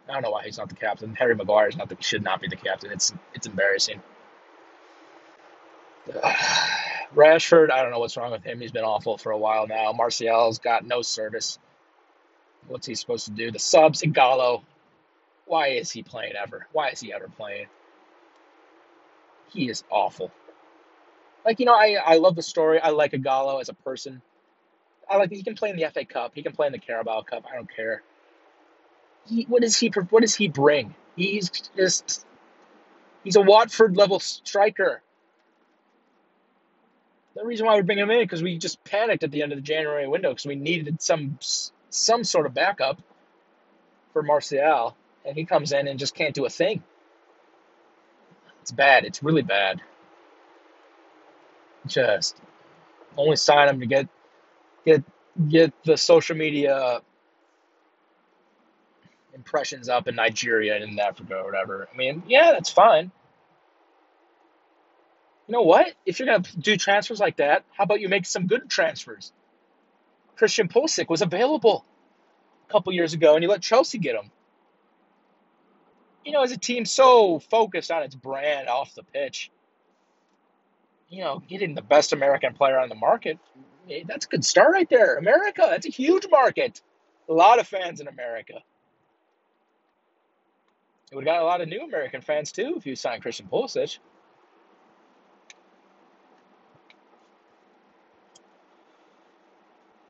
I 0.09 0.13
don't 0.13 0.23
know 0.23 0.31
why 0.31 0.45
he's 0.45 0.57
not 0.57 0.69
the 0.69 0.75
captain. 0.75 1.15
Harry 1.15 1.35
Maguire 1.35 1.67
is 1.67 1.77
not 1.77 1.89
the, 1.89 1.97
should 1.99 2.23
not 2.23 2.41
be 2.41 2.47
the 2.47 2.55
captain. 2.55 2.91
It's 2.91 3.13
it's 3.33 3.47
embarrassing. 3.47 4.01
Rashford, 7.15 7.71
I 7.71 7.81
don't 7.81 7.91
know 7.91 7.99
what's 7.99 8.17
wrong 8.17 8.31
with 8.31 8.43
him. 8.43 8.59
He's 8.59 8.71
been 8.71 8.83
awful 8.83 9.17
for 9.17 9.31
a 9.31 9.37
while 9.37 9.67
now. 9.67 9.91
Martial's 9.93 10.59
got 10.59 10.85
no 10.85 11.01
service. 11.01 11.59
What's 12.67 12.87
he 12.87 12.95
supposed 12.95 13.25
to 13.25 13.31
do? 13.31 13.51
The 13.51 13.59
subs, 13.59 14.01
Ighalo. 14.01 14.63
Why 15.45 15.69
is 15.69 15.91
he 15.91 16.03
playing 16.03 16.33
ever? 16.41 16.67
Why 16.73 16.89
is 16.89 16.99
he 16.99 17.13
ever 17.13 17.29
playing? 17.29 17.67
He 19.51 19.69
is 19.69 19.83
awful. 19.89 20.31
Like, 21.47 21.61
you 21.61 21.65
know, 21.65 21.73
I, 21.73 21.95
I 22.05 22.17
love 22.17 22.35
the 22.35 22.43
story. 22.43 22.77
I 22.77 22.89
like 22.89 23.13
Ighalo 23.13 23.61
as 23.61 23.69
a 23.69 23.73
person. 23.73 24.21
I 25.09 25.15
like 25.15 25.31
he 25.31 25.43
can 25.43 25.55
play 25.55 25.69
in 25.69 25.77
the 25.77 25.89
FA 25.89 26.03
Cup. 26.03 26.33
He 26.35 26.43
can 26.43 26.51
play 26.51 26.67
in 26.67 26.73
the 26.73 26.77
Carabao 26.77 27.21
Cup. 27.21 27.45
I 27.49 27.55
don't 27.55 27.73
care. 27.73 28.03
He, 29.25 29.43
what 29.43 29.61
does 29.61 29.77
he 29.77 29.87
what 30.09 30.23
does 30.23 30.35
he 30.35 30.49
bring? 30.49 30.93
He's 31.15 31.49
just 31.49 32.25
he's 33.23 33.37
a 33.37 33.41
Watford 33.41 33.95
level 33.95 34.19
striker. 34.19 35.01
The 37.33 37.45
reason 37.45 37.65
why 37.65 37.77
we 37.77 37.81
bring 37.81 37.97
him 37.97 38.11
in 38.11 38.19
because 38.19 38.43
we 38.43 38.57
just 38.57 38.83
panicked 38.83 39.23
at 39.23 39.31
the 39.31 39.41
end 39.41 39.53
of 39.53 39.57
the 39.57 39.63
January 39.63 40.05
window 40.05 40.31
because 40.31 40.45
we 40.45 40.55
needed 40.55 41.01
some 41.01 41.39
some 41.89 42.25
sort 42.25 42.45
of 42.45 42.53
backup 42.53 43.01
for 44.11 44.21
Martial, 44.21 44.97
and 45.25 45.37
he 45.37 45.45
comes 45.45 45.71
in 45.71 45.87
and 45.87 45.97
just 45.97 46.13
can't 46.13 46.35
do 46.35 46.45
a 46.45 46.49
thing. 46.49 46.83
It's 48.63 48.73
bad. 48.73 49.05
It's 49.05 49.23
really 49.23 49.43
bad. 49.43 49.81
Just 51.87 52.37
only 53.15 53.35
sign 53.35 53.69
him 53.69 53.79
to 53.79 53.85
get 53.85 54.07
get 54.85 55.03
get 55.49 55.73
the 55.83 55.97
social 55.97 56.35
media 56.35 57.01
impressions 59.33 59.89
up 59.89 60.07
in 60.07 60.15
Nigeria 60.15 60.75
and 60.75 60.83
in 60.83 60.99
Africa 60.99 61.35
or 61.35 61.45
whatever. 61.45 61.87
I 61.93 61.97
mean, 61.97 62.23
yeah, 62.27 62.51
that's 62.51 62.69
fine 62.69 63.11
you 65.47 65.53
know 65.53 65.61
what? 65.61 65.93
If 66.05 66.19
you're 66.19 66.39
to 66.39 66.57
do 66.57 66.75
transfers 66.75 67.19
like 67.19 67.37
that, 67.37 67.63
how 67.71 67.85
about 67.85 68.01
you 68.01 68.09
make 68.09 68.25
some 68.25 68.47
good 68.47 68.69
transfers? 68.69 69.31
Christian 70.35 70.67
Pulisic 70.67 71.09
was 71.09 71.21
available 71.21 71.85
a 72.67 72.71
couple 72.71 72.91
years 72.93 73.13
ago, 73.13 73.33
and 73.33 73.43
you 73.43 73.49
let 73.49 73.61
Chelsea 73.61 73.97
get 73.97 74.15
him. 74.15 74.29
You 76.25 76.33
know, 76.33 76.43
as 76.43 76.51
a 76.51 76.57
team 76.57 76.83
so 76.83 77.39
focused 77.39 77.91
on 77.91 78.03
its 78.03 78.13
brand 78.13 78.67
off 78.67 78.93
the 78.93 79.03
pitch, 79.03 79.49
you 81.09 81.23
know, 81.23 81.41
getting 81.47 81.75
the 81.75 81.81
best 81.81 82.13
American 82.13 82.53
player 82.53 82.79
on 82.79 82.89
the 82.89 82.95
market, 82.95 83.39
eh, 83.89 84.03
that's 84.07 84.25
a 84.25 84.29
good 84.29 84.45
start 84.45 84.73
right 84.73 84.89
there. 84.89 85.17
America, 85.17 85.67
that's 85.69 85.85
a 85.85 85.91
huge 85.91 86.27
market. 86.29 86.81
A 87.29 87.33
lot 87.33 87.59
of 87.59 87.67
fans 87.67 87.99
in 87.99 88.07
America. 88.07 88.55
It 91.11 91.15
would 91.15 91.25
have 91.25 91.35
got 91.35 91.41
a 91.41 91.45
lot 91.45 91.61
of 91.61 91.69
new 91.69 91.81
American 91.81 92.21
fans 92.21 92.51
too 92.51 92.75
if 92.77 92.85
you 92.85 92.95
signed 92.95 93.21
Christian 93.21 93.47
Pulisic. 93.47 93.99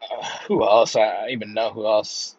who 0.48 0.64
else? 0.64 0.96
I 0.96 1.28
even 1.30 1.54
know 1.54 1.72
who 1.72 1.86
else. 1.86 2.36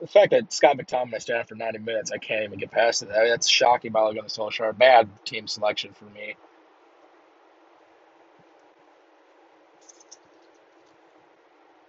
The 0.00 0.06
fact 0.06 0.30
that 0.30 0.52
Scott 0.52 0.78
McTominay 0.78 1.20
stayed 1.20 1.48
for 1.48 1.56
90 1.56 1.80
minutes, 1.80 2.12
I 2.12 2.18
can't 2.18 2.44
even 2.44 2.58
get 2.58 2.70
past 2.70 3.02
it. 3.02 3.10
I 3.10 3.20
mean, 3.20 3.30
that's 3.30 3.48
shocking 3.48 3.90
by 3.90 4.14
Gunnar 4.14 4.28
Solskjaer. 4.28 4.76
Bad 4.78 5.08
team 5.24 5.48
selection 5.48 5.92
for 5.92 6.04
me. 6.04 6.36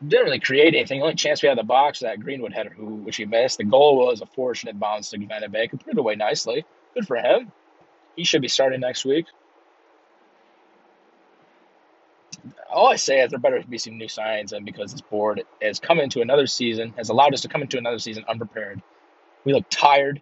Didn't 0.07 0.25
really 0.25 0.39
create 0.39 0.75
anything. 0.75 0.99
The 0.99 1.05
only 1.05 1.15
chance 1.15 1.41
we 1.41 1.49
had 1.49 1.57
the 1.57 1.63
box 1.63 1.99
that 1.99 2.21
Greenwood 2.21 2.53
header, 2.53 2.69
who 2.69 2.95
which 2.95 3.17
he 3.17 3.25
missed. 3.25 3.57
The 3.57 3.65
goal 3.65 3.97
was 3.97 4.21
a 4.21 4.25
fortunate 4.25 4.79
bounce 4.79 5.09
to 5.09 5.17
Van 5.17 5.41
de 5.41 5.49
Beek. 5.49 5.71
Put 5.71 5.87
it 5.87 5.97
away 5.97 6.15
nicely. 6.15 6.65
Good 6.93 7.05
for 7.05 7.17
him. 7.17 7.51
He 8.15 8.23
should 8.23 8.41
be 8.41 8.47
starting 8.47 8.79
next 8.79 9.05
week. 9.05 9.25
all 12.69 12.87
I 12.87 12.95
say 12.95 13.21
is 13.21 13.31
there 13.31 13.39
better 13.39 13.61
be 13.67 13.77
some 13.77 13.97
new 13.97 14.07
signs, 14.07 14.53
and 14.53 14.65
because 14.65 14.91
this 14.91 15.01
board 15.01 15.43
has 15.61 15.79
come 15.79 15.99
into 15.99 16.21
another 16.21 16.47
season, 16.47 16.93
has 16.97 17.09
allowed 17.09 17.33
us 17.33 17.41
to 17.41 17.47
come 17.47 17.61
into 17.61 17.77
another 17.77 17.99
season 17.99 18.23
unprepared. 18.27 18.81
We 19.43 19.53
look 19.53 19.65
tired. 19.69 20.21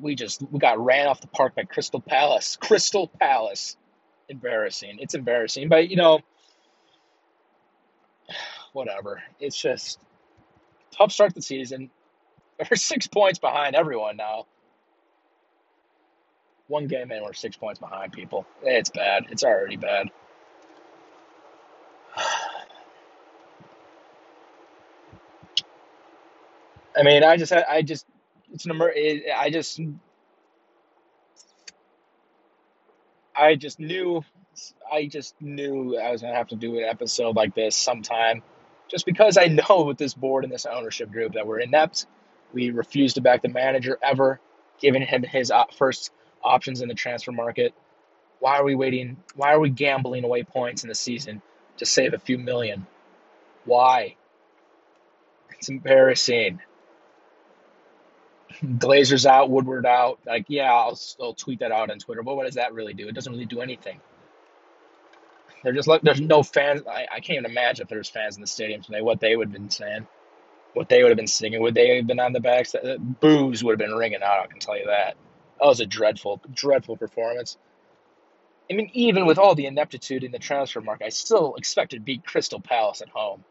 We 0.00 0.14
just 0.14 0.42
we 0.50 0.58
got 0.58 0.82
ran 0.82 1.06
off 1.06 1.20
the 1.20 1.26
park 1.28 1.54
by 1.54 1.64
Crystal 1.64 2.00
Palace. 2.00 2.56
Crystal 2.60 3.08
Palace, 3.20 3.76
embarrassing. 4.28 4.98
It's 5.00 5.14
embarrassing, 5.14 5.68
but 5.68 5.88
you 5.90 5.96
know, 5.96 6.20
whatever. 8.72 9.22
It's 9.40 9.60
just 9.60 9.98
tough 10.96 11.12
start 11.12 11.30
to 11.30 11.34
the 11.36 11.42
season. 11.42 11.90
We're 12.70 12.76
six 12.76 13.06
points 13.06 13.38
behind 13.38 13.74
everyone 13.74 14.16
now. 14.16 14.46
One 16.68 16.86
game 16.86 17.10
in, 17.12 17.22
we're 17.22 17.34
six 17.34 17.56
points 17.56 17.80
behind 17.80 18.12
people. 18.12 18.46
It's 18.62 18.88
bad. 18.88 19.26
It's 19.30 19.42
already 19.44 19.76
bad. 19.76 20.08
I 26.96 27.02
mean, 27.02 27.24
I 27.24 27.36
just, 27.36 27.52
I 27.52 27.82
just, 27.82 28.06
it's 28.52 28.64
an 28.64 28.80
I 28.80 29.50
just, 29.50 29.80
I 33.36 33.54
just 33.56 33.80
knew, 33.80 34.24
I 34.90 35.06
just 35.06 35.34
knew 35.42 35.98
I 35.98 36.10
was 36.10 36.22
gonna 36.22 36.34
have 36.34 36.48
to 36.48 36.56
do 36.56 36.78
an 36.78 36.84
episode 36.84 37.34
like 37.36 37.54
this 37.54 37.76
sometime, 37.76 38.42
just 38.92 39.06
because 39.06 39.38
I 39.38 39.46
know 39.46 39.84
with 39.84 39.96
this 39.96 40.12
board 40.12 40.44
and 40.44 40.52
this 40.52 40.66
ownership 40.66 41.10
group 41.10 41.32
that 41.32 41.46
we're 41.46 41.60
inept. 41.60 42.06
We 42.52 42.70
refuse 42.70 43.14
to 43.14 43.22
back 43.22 43.40
the 43.40 43.48
manager 43.48 43.98
ever, 44.02 44.38
giving 44.78 45.00
him 45.00 45.22
his 45.22 45.50
first 45.76 46.12
options 46.44 46.82
in 46.82 46.88
the 46.88 46.94
transfer 46.94 47.32
market. 47.32 47.72
Why 48.38 48.58
are 48.58 48.64
we 48.64 48.74
waiting? 48.74 49.16
Why 49.34 49.54
are 49.54 49.58
we 49.60 49.70
gambling 49.70 50.24
away 50.24 50.42
points 50.42 50.82
in 50.84 50.90
the 50.90 50.94
season 50.94 51.40
to 51.78 51.86
save 51.86 52.12
a 52.12 52.18
few 52.18 52.36
million? 52.36 52.86
Why? 53.64 54.16
It's 55.56 55.70
embarrassing. 55.70 56.60
Glazers 58.62 59.24
out, 59.24 59.48
Woodward 59.48 59.86
out. 59.86 60.18
Like, 60.26 60.44
yeah, 60.48 60.70
I'll, 60.70 60.98
I'll 61.18 61.32
tweet 61.32 61.60
that 61.60 61.72
out 61.72 61.90
on 61.90 61.98
Twitter. 61.98 62.22
But 62.22 62.34
what 62.34 62.44
does 62.44 62.56
that 62.56 62.74
really 62.74 62.92
do? 62.92 63.08
It 63.08 63.14
doesn't 63.14 63.32
really 63.32 63.46
do 63.46 63.62
anything. 63.62 64.00
They're 65.62 65.72
just 65.72 65.88
like 65.88 66.02
there's 66.02 66.20
no 66.20 66.42
fans. 66.42 66.82
I, 66.88 67.06
I 67.12 67.20
can't 67.20 67.38
even 67.38 67.50
imagine 67.50 67.84
if 67.84 67.88
there's 67.88 68.08
fans 68.08 68.36
in 68.36 68.40
the 68.40 68.46
stadium 68.46 68.82
today 68.82 69.00
what 69.00 69.20
they 69.20 69.36
would 69.36 69.48
have 69.48 69.52
been 69.52 69.70
saying, 69.70 70.06
what 70.74 70.88
they 70.88 71.02
would 71.02 71.10
have 71.10 71.16
been 71.16 71.26
singing. 71.26 71.62
Would 71.62 71.74
they 71.74 71.96
have 71.96 72.06
been 72.06 72.20
on 72.20 72.32
the 72.32 72.40
backs? 72.40 72.74
Boos 73.20 73.62
would 73.62 73.72
have 73.72 73.88
been 73.88 73.96
ringing 73.96 74.22
out. 74.22 74.40
I 74.42 74.46
can 74.46 74.58
tell 74.58 74.76
you 74.76 74.86
that. 74.86 75.16
That 75.60 75.66
was 75.66 75.80
a 75.80 75.86
dreadful, 75.86 76.40
dreadful 76.52 76.96
performance. 76.96 77.56
I 78.70 78.74
mean, 78.74 78.90
even 78.94 79.26
with 79.26 79.38
all 79.38 79.54
the 79.54 79.66
ineptitude 79.66 80.24
in 80.24 80.32
the 80.32 80.38
transfer 80.38 80.80
market, 80.80 81.06
I 81.06 81.08
still 81.10 81.54
expected 81.56 81.96
to 81.96 82.02
beat 82.02 82.24
Crystal 82.24 82.60
Palace 82.60 83.02
at 83.02 83.08
home. 83.08 83.44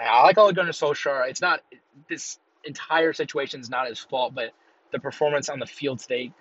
I 0.00 0.22
like 0.22 0.38
Ole 0.38 0.52
Gunnar 0.52 0.70
Solskjaer. 0.72 1.28
It's 1.28 1.40
not 1.40 1.60
this 2.08 2.38
entire 2.64 3.12
situation 3.12 3.60
is 3.60 3.70
not 3.70 3.88
his 3.88 3.98
fault, 3.98 4.34
but 4.34 4.52
the 4.92 4.98
performance 4.98 5.48
on 5.48 5.58
the 5.58 5.66
field 5.66 5.98
today, 5.98 6.32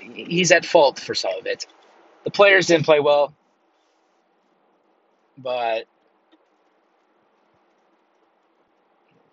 he's 0.00 0.52
at 0.52 0.64
fault 0.64 1.00
for 1.00 1.14
some 1.14 1.32
of 1.38 1.46
it. 1.46 1.66
The 2.24 2.30
players 2.30 2.66
didn't 2.66 2.86
play 2.86 3.00
well, 3.00 3.34
but 5.38 5.86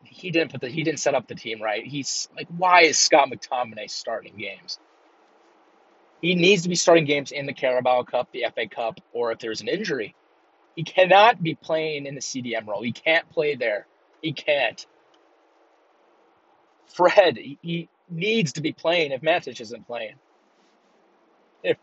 he 0.04 0.32
didn't 0.32 0.52
put 0.52 0.62
the 0.62 0.69
he 0.69 0.84
didn't 0.84 1.00
set 1.00 1.15
up 1.15 1.28
the 1.28 1.36
team 1.36 1.62
right. 1.62 1.86
He's 1.86 2.30
like, 2.36 2.48
why 2.56 2.84
is 2.84 2.98
Scott 2.98 3.30
McTominay 3.30 3.89
starting 3.89 4.38
games? 4.38 4.80
He 6.22 6.36
needs 6.36 6.63
to 6.63 6.69
be 6.69 6.76
starting 6.76 7.06
games 7.06 7.32
in 7.32 7.45
the 7.45 7.54
Carabao 7.54 8.04
Cup, 8.04 8.30
the 8.32 8.45
FA 8.54 8.67
Cup, 8.67 9.00
or 9.13 9.32
if 9.32 9.39
there's 9.39 9.62
an 9.62 9.69
injury. 9.69 10.15
He 10.76 10.84
cannot 10.84 11.41
be 11.41 11.56
playing 11.56 12.06
in 12.06 12.15
the 12.15 12.22
CDM 12.22 12.67
role. 12.67 12.82
He 12.82 12.91
can't 12.91 13.30
play 13.30 13.56
there. 13.56 13.88
He 14.22 14.34
can't. 14.34 14.86
Fred, 16.88 17.38
he 17.38 17.89
needs 18.10 18.54
to 18.54 18.62
be 18.62 18.72
playing 18.72 19.12
if 19.12 19.22
Matic 19.22 19.60
isn't 19.62 19.88
playing. 19.88 20.15
If 21.63 21.78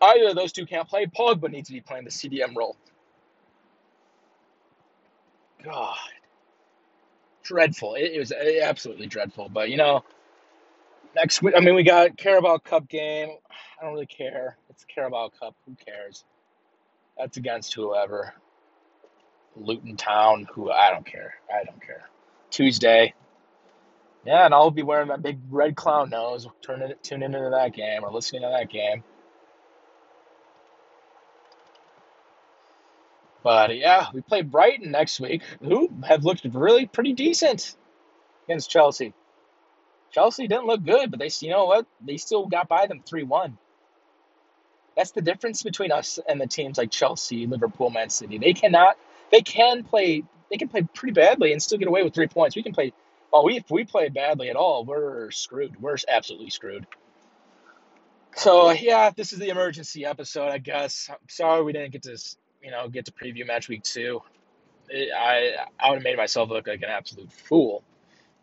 either 0.00 0.28
of 0.28 0.36
those 0.36 0.52
two 0.52 0.66
can't 0.66 0.88
play, 0.88 1.06
Pogba 1.06 1.50
needs 1.50 1.68
to 1.68 1.74
be 1.74 1.80
playing 1.80 2.04
the 2.04 2.10
CDM 2.10 2.56
role. 2.56 2.76
God. 5.62 5.96
Dreadful. 7.42 7.94
It, 7.94 8.12
it 8.12 8.18
was 8.18 8.32
absolutely 8.32 9.06
dreadful. 9.06 9.48
But, 9.48 9.70
you 9.70 9.76
know, 9.76 10.04
next 11.14 11.42
week, 11.42 11.54
I 11.56 11.60
mean, 11.60 11.74
we 11.74 11.82
got 11.82 12.16
Carabao 12.16 12.58
Cup 12.58 12.88
game. 12.88 13.30
I 13.80 13.84
don't 13.84 13.94
really 13.94 14.06
care. 14.06 14.56
It's 14.70 14.84
Carabao 14.84 15.30
Cup. 15.38 15.54
Who 15.66 15.76
cares? 15.86 16.24
That's 17.18 17.36
against 17.36 17.74
whoever. 17.74 18.34
Luton 19.56 19.96
Town, 19.96 20.48
who 20.52 20.70
I 20.70 20.90
don't 20.90 21.06
care. 21.06 21.34
I 21.52 21.64
don't 21.64 21.80
care. 21.80 22.08
Tuesday. 22.50 23.14
Yeah, 24.26 24.44
and 24.46 24.54
I'll 24.54 24.70
be 24.70 24.82
wearing 24.82 25.08
my 25.08 25.16
big 25.16 25.38
red 25.50 25.76
clown 25.76 26.10
nose, 26.10 26.48
turning 26.62 26.92
tuning 27.02 27.34
into 27.34 27.50
that 27.50 27.74
game 27.74 28.04
or 28.04 28.10
listening 28.10 28.42
to 28.42 28.48
that 28.48 28.70
game. 28.70 29.04
But 33.42 33.76
yeah, 33.76 34.06
we 34.14 34.22
play 34.22 34.42
Brighton 34.42 34.90
next 34.90 35.20
week, 35.20 35.42
who 35.60 35.90
have 36.04 36.24
looked 36.24 36.44
really 36.44 36.86
pretty 36.86 37.12
decent 37.12 37.76
against 38.46 38.70
Chelsea. 38.70 39.12
Chelsea 40.12 40.48
didn't 40.48 40.66
look 40.66 40.84
good, 40.84 41.10
but 41.10 41.20
they, 41.20 41.30
you 41.40 41.50
know 41.50 41.66
what? 41.66 41.86
They 42.04 42.16
still 42.16 42.46
got 42.46 42.68
by 42.68 42.86
them 42.86 43.02
3 43.06 43.24
1. 43.24 43.58
That's 44.96 45.10
the 45.10 45.22
difference 45.22 45.62
between 45.62 45.92
us 45.92 46.18
and 46.28 46.40
the 46.40 46.46
teams 46.46 46.78
like 46.78 46.90
Chelsea, 46.90 47.46
Liverpool, 47.46 47.90
Man 47.90 48.10
City. 48.10 48.38
They 48.38 48.54
cannot, 48.54 48.96
they 49.32 49.42
can 49.42 49.82
play, 49.82 50.22
they 50.50 50.56
can 50.56 50.68
play 50.68 50.82
pretty 50.94 51.12
badly 51.12 51.52
and 51.52 51.62
still 51.62 51.78
get 51.78 51.88
away 51.88 52.02
with 52.04 52.14
three 52.14 52.28
points. 52.28 52.54
We 52.54 52.62
can 52.62 52.72
play, 52.72 52.92
well, 53.34 53.44
we, 53.44 53.56
if 53.56 53.68
we 53.68 53.84
play 53.84 54.08
badly 54.10 54.48
at 54.48 54.54
all, 54.54 54.84
we're 54.84 55.32
screwed. 55.32 55.80
We're 55.80 55.96
absolutely 56.08 56.50
screwed. 56.50 56.86
So 58.36 58.70
yeah, 58.70 59.10
this 59.10 59.32
is 59.32 59.40
the 59.40 59.48
emergency 59.48 60.04
episode, 60.04 60.50
I 60.50 60.58
guess. 60.58 61.08
I'm 61.10 61.16
sorry 61.28 61.64
we 61.64 61.72
didn't 61.72 61.90
get 61.90 62.04
to, 62.04 62.16
you 62.62 62.70
know, 62.70 62.88
get 62.88 63.06
to 63.06 63.12
preview 63.12 63.44
match 63.44 63.68
week 63.68 63.82
two. 63.82 64.22
It, 64.88 65.10
I 65.12 65.66
I 65.80 65.90
would 65.90 65.96
have 65.96 66.04
made 66.04 66.16
myself 66.16 66.48
look 66.48 66.68
like 66.68 66.82
an 66.82 66.90
absolute 66.90 67.32
fool 67.32 67.82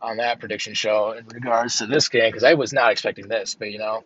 on 0.01 0.17
that 0.17 0.41
prediction 0.41 0.73
show 0.73 1.11
in 1.13 1.25
regards 1.27 1.77
to 1.77 1.85
this 1.85 2.09
game 2.09 2.29
because 2.29 2.43
I 2.43 2.55
was 2.55 2.73
not 2.73 2.91
expecting 2.91 3.29
this. 3.29 3.55
But 3.55 3.71
you 3.71 3.79
know, 3.79 4.03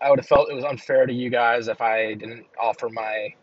I 0.00 0.10
would 0.10 0.20
have 0.20 0.28
felt 0.28 0.48
it 0.48 0.54
was 0.54 0.64
unfair 0.64 1.06
to 1.06 1.12
you 1.12 1.28
guys 1.28 1.66
if 1.66 1.80
I 1.80 2.14
didn't 2.14 2.46
offer 2.60 2.88
my 2.88 3.34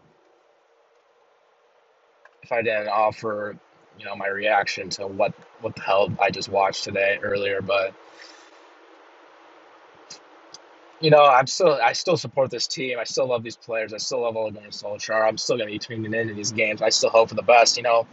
if 2.43 2.51
I 2.53 2.61
didn't 2.61 2.87
offer 2.87 3.57
you 3.97 4.05
know 4.05 4.15
my 4.15 4.27
reaction 4.27 4.89
to 4.91 5.07
what 5.07 5.33
what 5.61 5.75
the 5.75 5.81
hell 5.81 6.11
I 6.21 6.31
just 6.31 6.49
watched 6.49 6.83
today 6.83 7.19
earlier. 7.21 7.61
But 7.61 7.93
you 11.01 11.09
know, 11.09 11.23
I'm 11.23 11.47
still 11.47 11.73
I 11.73 11.93
still 11.93 12.17
support 12.17 12.51
this 12.51 12.67
team. 12.67 12.99
I 12.99 13.03
still 13.03 13.27
love 13.27 13.43
these 13.43 13.57
players. 13.57 13.93
I 13.93 13.97
still 13.97 14.21
love 14.21 14.35
Ole 14.35 14.51
Gunnar. 14.51 14.69
I'm 15.25 15.37
still 15.37 15.57
going 15.57 15.67
to 15.67 15.73
be 15.73 15.79
tuning 15.79 16.13
into 16.13 16.33
these 16.33 16.51
games. 16.51 16.81
I 16.81 16.89
still 16.89 17.09
hope 17.09 17.29
for 17.29 17.35
the 17.35 17.41
best. 17.41 17.77
You 17.77 17.83
know, 17.83 18.07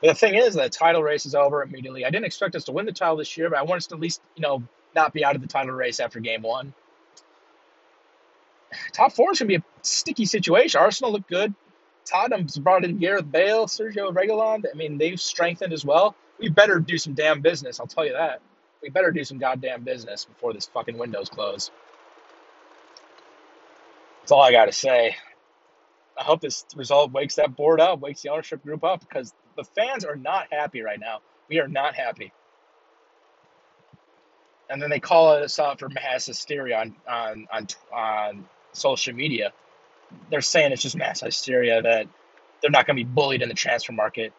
but 0.00 0.08
the 0.08 0.14
thing 0.14 0.34
is, 0.34 0.54
the 0.54 0.68
title 0.68 1.02
race 1.02 1.26
is 1.26 1.34
over 1.34 1.62
immediately. 1.62 2.04
I 2.04 2.10
didn't 2.10 2.26
expect 2.26 2.54
us 2.54 2.64
to 2.64 2.72
win 2.72 2.86
the 2.86 2.92
title 2.92 3.16
this 3.16 3.36
year, 3.36 3.50
but 3.50 3.58
I 3.58 3.62
want 3.62 3.78
us 3.78 3.86
to 3.88 3.94
at 3.94 4.00
least 4.00 4.20
you 4.34 4.42
know 4.42 4.62
not 4.94 5.12
be 5.12 5.24
out 5.24 5.34
of 5.34 5.42
the 5.42 5.48
title 5.48 5.74
race 5.74 6.00
after 6.00 6.20
game 6.20 6.42
one 6.42 6.72
top 8.92 9.12
four 9.12 9.32
is 9.32 9.38
going 9.38 9.48
to 9.48 9.58
be 9.58 9.62
a 9.62 9.64
sticky 9.82 10.24
situation. 10.24 10.80
Arsenal 10.80 11.12
look 11.12 11.26
good. 11.28 11.54
Tottenham's 12.06 12.58
brought 12.58 12.84
in 12.84 12.98
Gareth 12.98 13.30
Bale, 13.30 13.66
Sergio 13.66 14.12
Reguilon. 14.14 14.64
I 14.72 14.76
mean, 14.76 14.98
they've 14.98 15.20
strengthened 15.20 15.72
as 15.72 15.84
well. 15.84 16.16
We 16.40 16.48
better 16.48 16.80
do 16.80 16.98
some 16.98 17.14
damn 17.14 17.42
business. 17.42 17.80
I'll 17.80 17.86
tell 17.88 18.06
you 18.06 18.14
that. 18.14 18.40
We 18.82 18.90
better 18.90 19.12
do 19.12 19.24
some 19.24 19.38
goddamn 19.38 19.84
business 19.84 20.24
before 20.26 20.54
this 20.54 20.66
fucking 20.66 20.98
window's 20.98 21.28
closed. 21.30 21.72
That's 24.20 24.32
all 24.32 24.42
I 24.42 24.52
got 24.52 24.66
to 24.66 24.72
say. 24.72 25.16
I 26.18 26.24
hope 26.24 26.40
this 26.40 26.64
result 26.76 27.12
wakes 27.12 27.36
that 27.36 27.56
board 27.56 27.80
up, 27.80 28.00
wakes 28.00 28.22
the 28.22 28.30
ownership 28.30 28.62
group 28.62 28.84
up, 28.84 29.00
because 29.00 29.34
the 29.56 29.64
fans 29.64 30.04
are 30.04 30.16
not 30.16 30.48
happy 30.52 30.82
right 30.82 31.00
now. 31.00 31.20
We 31.48 31.60
are 31.60 31.68
not 31.68 31.94
happy. 31.94 32.32
And 34.70 34.82
then 34.82 34.90
they 34.90 35.00
call 35.00 35.30
us 35.32 35.58
out 35.58 35.78
for 35.80 35.88
mass 35.88 36.26
hysteria 36.26 36.78
on 36.80 36.96
on 37.08 37.46
on, 37.52 37.66
on 37.94 38.44
social 38.72 39.14
media. 39.14 39.52
They're 40.30 40.42
saying 40.42 40.72
it's 40.72 40.82
just 40.82 40.96
mass 40.96 41.20
hysteria 41.20 41.82
that 41.82 42.08
they're 42.62 42.70
not 42.70 42.86
going 42.86 42.96
to 42.96 43.04
be 43.04 43.10
bullied 43.10 43.42
in 43.42 43.48
the 43.48 43.54
transfer 43.54 43.92
market. 43.92 44.34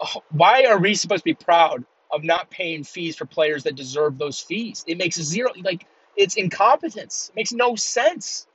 Oh, 0.00 0.22
why 0.30 0.64
are 0.66 0.78
we 0.78 0.94
supposed 0.94 1.22
to 1.22 1.30
be 1.30 1.34
proud 1.34 1.84
of 2.12 2.24
not 2.24 2.50
paying 2.50 2.84
fees 2.84 3.16
for 3.16 3.26
players 3.26 3.64
that 3.64 3.76
deserve 3.76 4.18
those 4.18 4.40
fees? 4.40 4.84
It 4.86 4.98
makes 4.98 5.20
zero, 5.20 5.52
like, 5.62 5.86
it's 6.16 6.36
incompetence. 6.36 7.30
It 7.30 7.36
makes 7.36 7.52
no 7.52 7.76
sense. 7.76 8.46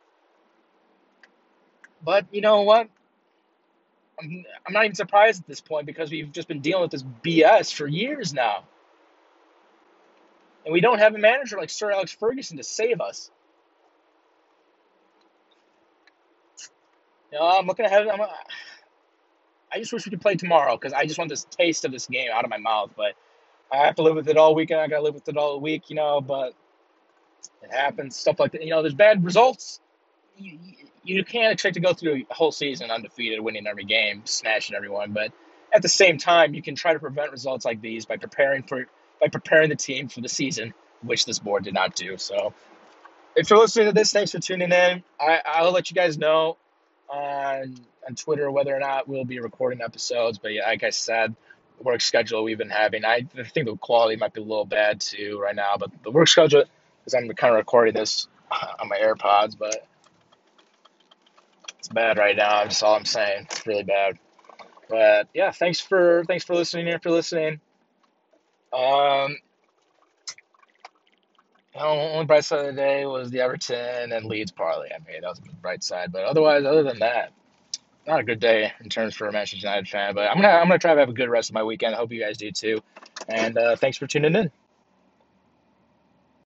But 2.04 2.28
you 2.32 2.42
know 2.42 2.64
what? 2.64 2.90
I'm, 4.22 4.46
I'm 4.68 4.74
not 4.74 4.86
even 4.86 4.96
surprised 4.96 5.42
at 5.42 5.48
this 5.48 5.62
point 5.62 5.86
because 5.88 6.12
we've 6.12 6.32
just 6.32 6.48
been 6.48 6.62
dealing 6.62 6.84
with 6.84 6.92
this 6.92 7.04
BS 7.04 7.74
for 7.74 7.88
years 7.88 8.34
now. 8.34 8.64
and 10.66 10.74
we 10.74 10.82
don't 10.82 11.00
have 11.00 11.16
a 11.16 11.18
manager 11.18 11.58
like 11.58 11.70
Sir 11.70 11.92
Alex 11.92 12.12
Ferguson 12.12 12.58
to 12.58 12.64
save 12.64 13.02
us. 13.02 13.32
Know, 17.32 17.42
I'm 17.42 17.68
looking 17.68 17.86
ahead. 17.86 18.08
I'm, 18.08 18.22
uh, 18.22 18.28
I 19.72 19.80
just 19.80 19.92
wish 19.92 20.06
we 20.06 20.12
could 20.12 20.22
play 20.22 20.36
tomorrow 20.36 20.78
because 20.78 20.94
I 20.94 21.06
just 21.06 21.18
want 21.18 21.30
this 21.30 21.46
taste 21.46 21.84
of 21.86 21.92
this 21.92 22.08
game 22.08 22.30
out 22.34 22.46
of 22.46 22.50
my 22.50 22.58
mouth. 22.58 22.92
But 22.96 23.16
I 23.72 23.86
have 23.86 23.96
to 23.96 24.04
live 24.04 24.16
with 24.16 24.30
it 24.30 24.38
all 24.38 24.56
weekend. 24.56 24.80
I 24.80 24.88
got 24.88 24.98
to 24.98 25.04
live 25.04 25.14
with 25.14 25.28
it 25.28 25.38
all 25.38 25.60
week, 25.60 25.90
you 25.90 25.96
know. 25.96 26.22
But 26.22 26.54
it 27.64 27.72
happens. 27.72 28.16
Stuff 28.16 28.40
like 28.40 28.54
that. 28.54 28.64
You 28.64 28.70
know, 28.70 28.82
there's 28.82 28.94
bad 28.94 29.26
results. 29.26 29.82
You, 30.38 30.58
you, 30.64 30.88
you 31.04 31.26
can't 31.26 31.52
expect 31.52 31.76
to 31.76 31.80
go 31.82 31.94
through 31.94 32.24
a 32.30 32.34
whole 32.34 32.52
season 32.52 32.92
undefeated, 32.92 33.42
winning 33.42 33.68
every 33.68 33.86
game, 33.86 34.22
smashing 34.26 34.76
everyone. 34.76 35.12
But 35.12 35.34
at 35.74 35.82
the 35.82 35.90
same 35.90 36.18
time, 36.18 36.54
you 36.54 36.62
can 36.62 36.76
try 36.76 36.94
to 36.94 37.00
prevent 37.00 37.32
results 37.32 37.66
like 37.66 37.82
these 37.82 38.06
by 38.06 38.18
preparing 38.18 38.64
for 38.64 38.86
by 39.20 39.28
preparing 39.28 39.70
the 39.70 39.76
team 39.76 40.08
for 40.08 40.22
the 40.22 40.30
season, 40.30 40.74
which 41.02 41.26
this 41.26 41.40
board 41.40 41.64
did 41.64 41.74
not 41.74 41.96
do. 41.96 42.18
So, 42.18 42.54
if 43.36 43.50
you're 43.50 43.60
listening 43.60 43.88
to 43.88 43.94
this, 43.94 44.14
thanks 44.14 44.32
for 44.32 44.40
tuning 44.40 44.72
in. 44.72 45.04
I, 45.20 45.42
I'll 45.46 45.72
let 45.72 45.90
you 45.90 45.96
guys 45.96 46.18
know 46.18 46.58
on 47.10 47.76
on 48.08 48.16
Twitter 48.16 48.50
whether 48.52 48.76
or 48.76 48.80
not 48.80 49.08
we'll 49.08 49.26
be 49.26 49.40
recording 49.40 49.82
episodes. 49.82 50.38
But 50.38 50.54
yeah, 50.54 50.68
like 50.68 50.84
I 50.84 50.90
said, 50.90 51.36
the 51.78 51.84
work 51.84 52.02
schedule 52.02 52.44
we've 52.44 52.58
been 52.58 52.70
having, 52.70 53.06
I 53.06 53.28
think 53.54 53.68
the 53.68 53.78
quality 53.78 54.16
might 54.16 54.34
be 54.34 54.42
a 54.42 54.44
little 54.44 54.66
bad 54.66 55.02
too 55.02 55.40
right 55.42 55.56
now. 55.56 55.76
But 55.78 55.92
the 56.04 56.12
work 56.12 56.28
schedule, 56.28 56.64
because 57.00 57.14
I'm 57.14 57.28
kind 57.36 57.54
of 57.54 57.58
recording 57.58 57.94
this 57.94 58.28
on 58.52 58.88
my 58.88 58.98
AirPods, 58.98 59.58
but 59.58 59.88
it's 61.80 61.88
bad 61.90 62.18
right 62.18 62.36
now. 62.36 62.64
That's 62.64 62.82
all 62.84 62.96
I'm 62.96 63.06
saying. 63.06 63.48
It's 63.50 63.66
really 63.68 63.84
bad. 63.84 64.18
But 64.90 65.28
yeah, 65.34 65.52
thanks 65.52 65.80
for 65.80 66.24
thanks 66.28 66.46
for 66.46 66.56
listening. 66.56 66.88
If 66.88 67.04
you're 67.04 67.14
listening, 67.14 67.60
um, 68.74 69.38
the 71.78 71.86
only 71.86 72.26
bright 72.26 72.44
side 72.44 72.60
of 72.60 72.66
the 72.68 72.82
day 72.82 73.06
was 73.06 73.30
the 73.30 73.42
Everton 73.42 74.12
and 74.12 74.26
Leeds 74.26 74.52
parlay 74.52 74.90
I 74.94 75.00
made. 75.06 75.24
That 75.24 75.30
was 75.30 75.40
the 75.40 75.50
bright 75.62 75.84
side. 75.84 76.12
But 76.12 76.24
otherwise, 76.24 76.66
other 76.66 76.84
than 76.84 77.00
that, 77.00 77.32
not 78.08 78.20
a 78.20 78.24
good 78.24 78.40
day 78.40 78.72
in 78.82 78.90
terms 78.90 79.16
for 79.16 79.28
a 79.28 79.32
Manchester 79.32 79.68
United 79.68 79.88
fan. 79.88 80.16
But 80.16 80.30
I'm 80.30 80.38
gonna 80.38 80.54
I'm 80.54 80.68
gonna 80.68 80.80
try 80.80 80.94
to 80.94 81.00
have 81.00 81.10
a 81.10 81.14
good 81.14 81.30
rest 81.30 81.50
of 81.50 81.54
my 81.54 81.64
weekend. 81.64 81.94
I 81.94 81.98
hope 81.98 82.12
you 82.12 82.22
guys 82.22 82.38
do 82.38 82.52
too. 82.52 82.82
And 83.28 83.58
uh, 83.58 83.76
thanks 83.76 83.98
for 83.98 84.08
tuning 84.08 84.36
in. 84.36 84.52